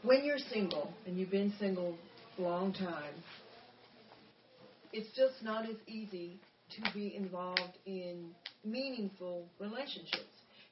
[0.02, 1.98] when you're single, and you've been single
[2.38, 3.12] a long time,
[4.94, 6.40] it's just not as easy
[6.76, 8.30] to be involved in
[8.64, 10.24] meaningful relationships.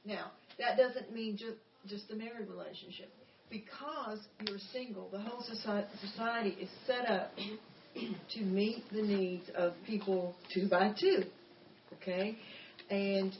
[0.04, 3.12] Now, that doesn't mean just just a married relationship.
[3.48, 7.30] Because you're single, the whole society, society is set up
[8.34, 11.22] to meet the needs of people two by two.
[11.94, 12.36] Okay?
[12.90, 13.32] And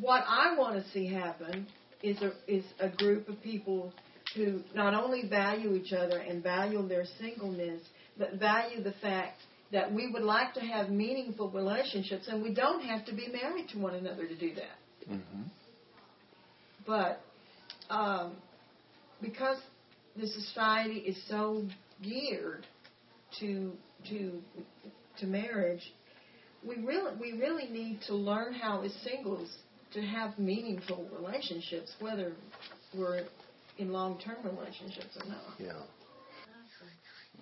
[0.00, 1.66] what I want to see happen
[2.02, 3.92] is a is a group of people
[4.36, 7.82] who not only value each other and value their singleness,
[8.16, 9.40] but value the fact
[9.72, 13.68] that we would like to have meaningful relationships and we don't have to be married
[13.70, 15.10] to one another to do that.
[15.10, 15.42] Mm-hmm.
[16.86, 17.20] But
[17.90, 18.36] um,
[19.20, 19.58] because
[20.16, 21.64] the society is so
[22.02, 22.66] geared
[23.40, 23.72] to
[24.08, 24.40] to
[25.20, 25.92] to marriage,
[26.66, 29.54] we really we really need to learn how as singles
[29.92, 32.32] to have meaningful relationships, whether
[32.96, 33.24] we're
[33.78, 35.42] in long term relationships or not.
[35.58, 35.72] Yeah.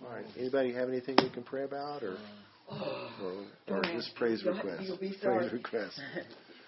[0.04, 0.24] All right.
[0.38, 2.16] Anybody have anything we can pray about, or
[2.68, 4.82] or, or just praise You'll- requests?
[4.82, 5.98] you'll be praise request.
[5.98, 6.00] requests.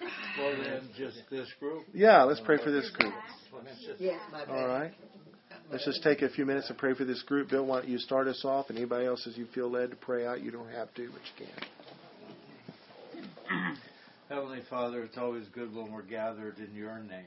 [0.39, 1.85] well, then just this group.
[1.93, 3.13] Yeah, let's pray for this group.
[3.99, 4.51] Yes, my bad.
[4.51, 4.93] All right.
[5.71, 7.51] Let's just take a few minutes and pray for this group.
[7.51, 8.71] Bill, why don't you start us off?
[8.71, 11.21] And anybody else, as you feel led to pray out, you don't have to, but
[11.37, 11.47] you
[13.51, 13.77] can.
[14.29, 17.25] Heavenly Father, it's always good when we're gathered in your name.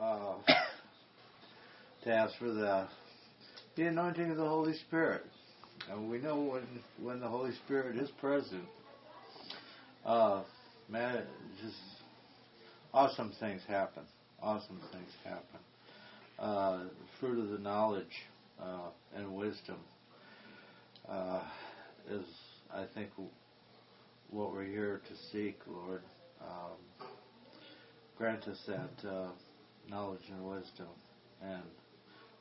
[0.00, 0.34] Uh,
[2.04, 2.88] to ask for the
[3.76, 5.24] the anointing of the Holy Spirit.
[5.90, 6.62] And we know when
[7.00, 8.64] when the Holy Spirit is present,
[10.04, 10.42] uh,
[10.88, 11.24] man,
[11.62, 11.76] just
[12.92, 14.02] awesome things happen.
[14.42, 15.60] Awesome things happen.
[16.38, 16.84] Uh,
[17.20, 18.26] fruit of the knowledge
[18.60, 19.78] uh, and wisdom
[21.08, 21.42] uh,
[22.10, 22.24] is,
[22.72, 23.10] I think,
[24.30, 26.02] what we're here to seek, Lord.
[26.40, 27.06] Um,
[28.16, 29.30] grant us that uh,
[29.88, 30.88] knowledge and wisdom,
[31.42, 31.62] and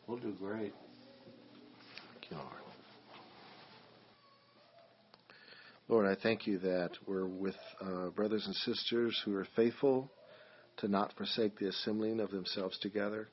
[0.07, 0.73] we'll do great.
[5.91, 10.09] Lord, I thank you that we're with uh, brothers and sisters who are faithful
[10.77, 13.27] to not forsake the assembling of themselves together.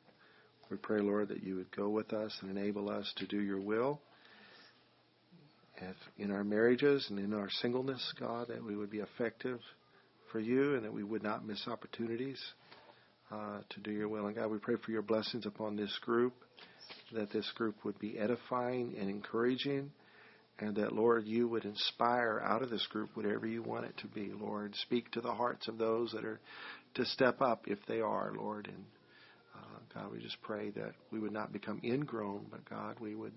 [0.68, 3.60] We pray, Lord, that you would go with us and enable us to do your
[3.60, 4.00] will.
[5.76, 9.60] If in our marriages and in our singleness, God, that we would be effective
[10.32, 12.40] for you and that we would not miss opportunities
[13.30, 14.26] uh, to do your will.
[14.26, 16.34] And God, we pray for your blessings upon this group,
[17.12, 19.90] that this group would be edifying and encouraging,
[20.58, 24.06] and that, Lord, you would inspire out of this group whatever you want it to
[24.08, 24.74] be, Lord.
[24.82, 26.40] Speak to the hearts of those that are
[26.94, 28.66] to step up if they are, Lord.
[28.66, 28.84] And
[29.54, 33.34] uh, God, we just pray that we would not become ingrown, but God, we would,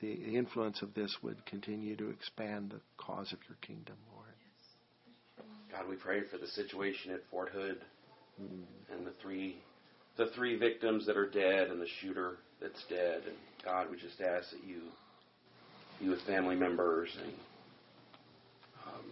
[0.00, 4.26] the, the influence of this would continue to expand the cause of your kingdom, Lord.
[5.70, 7.78] God, we pray for the situation at Fort Hood
[8.42, 8.64] Mm.
[8.92, 9.56] and the three
[10.16, 13.22] the three victims that are dead and the shooter that's dead.
[13.26, 14.80] And God, we just ask that you
[16.00, 17.32] be with family members and
[18.86, 19.04] um,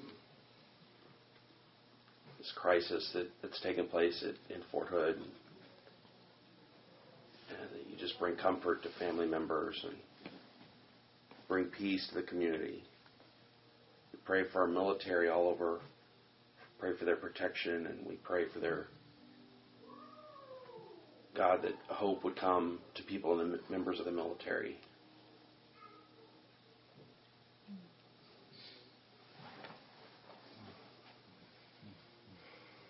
[2.39, 5.17] this crisis that, that's taken place at, in Fort Hood.
[5.17, 5.25] And
[7.71, 9.97] that you just bring comfort to family members and
[11.49, 12.83] bring peace to the community.
[14.13, 15.81] We pray for our military all over.
[16.79, 18.87] Pray for their protection and we pray for their
[21.37, 24.79] God, that hope would come to people and the members of the military.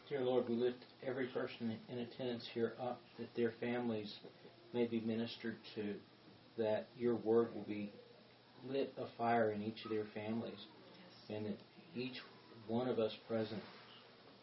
[0.09, 4.15] Dear Lord, we lift every person in attendance here up that their families
[4.75, 5.95] may be ministered to,
[6.59, 7.91] that your word will be
[8.69, 10.67] lit a fire in each of their families,
[11.31, 11.59] and that
[11.97, 12.21] each
[12.69, 13.63] one of us present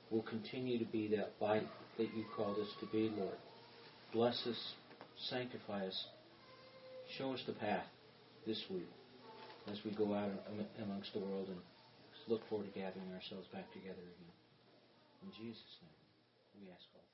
[0.09, 3.37] will continue to be that light that you called us to be, Lord.
[4.13, 4.73] Bless us,
[5.29, 6.05] sanctify us,
[7.17, 7.85] show us the path
[8.45, 8.89] this week
[9.71, 10.31] as we go out
[10.83, 11.59] amongst the world and
[12.27, 14.35] look forward to gathering ourselves back together again.
[15.23, 17.10] In Jesus' name, we ask all.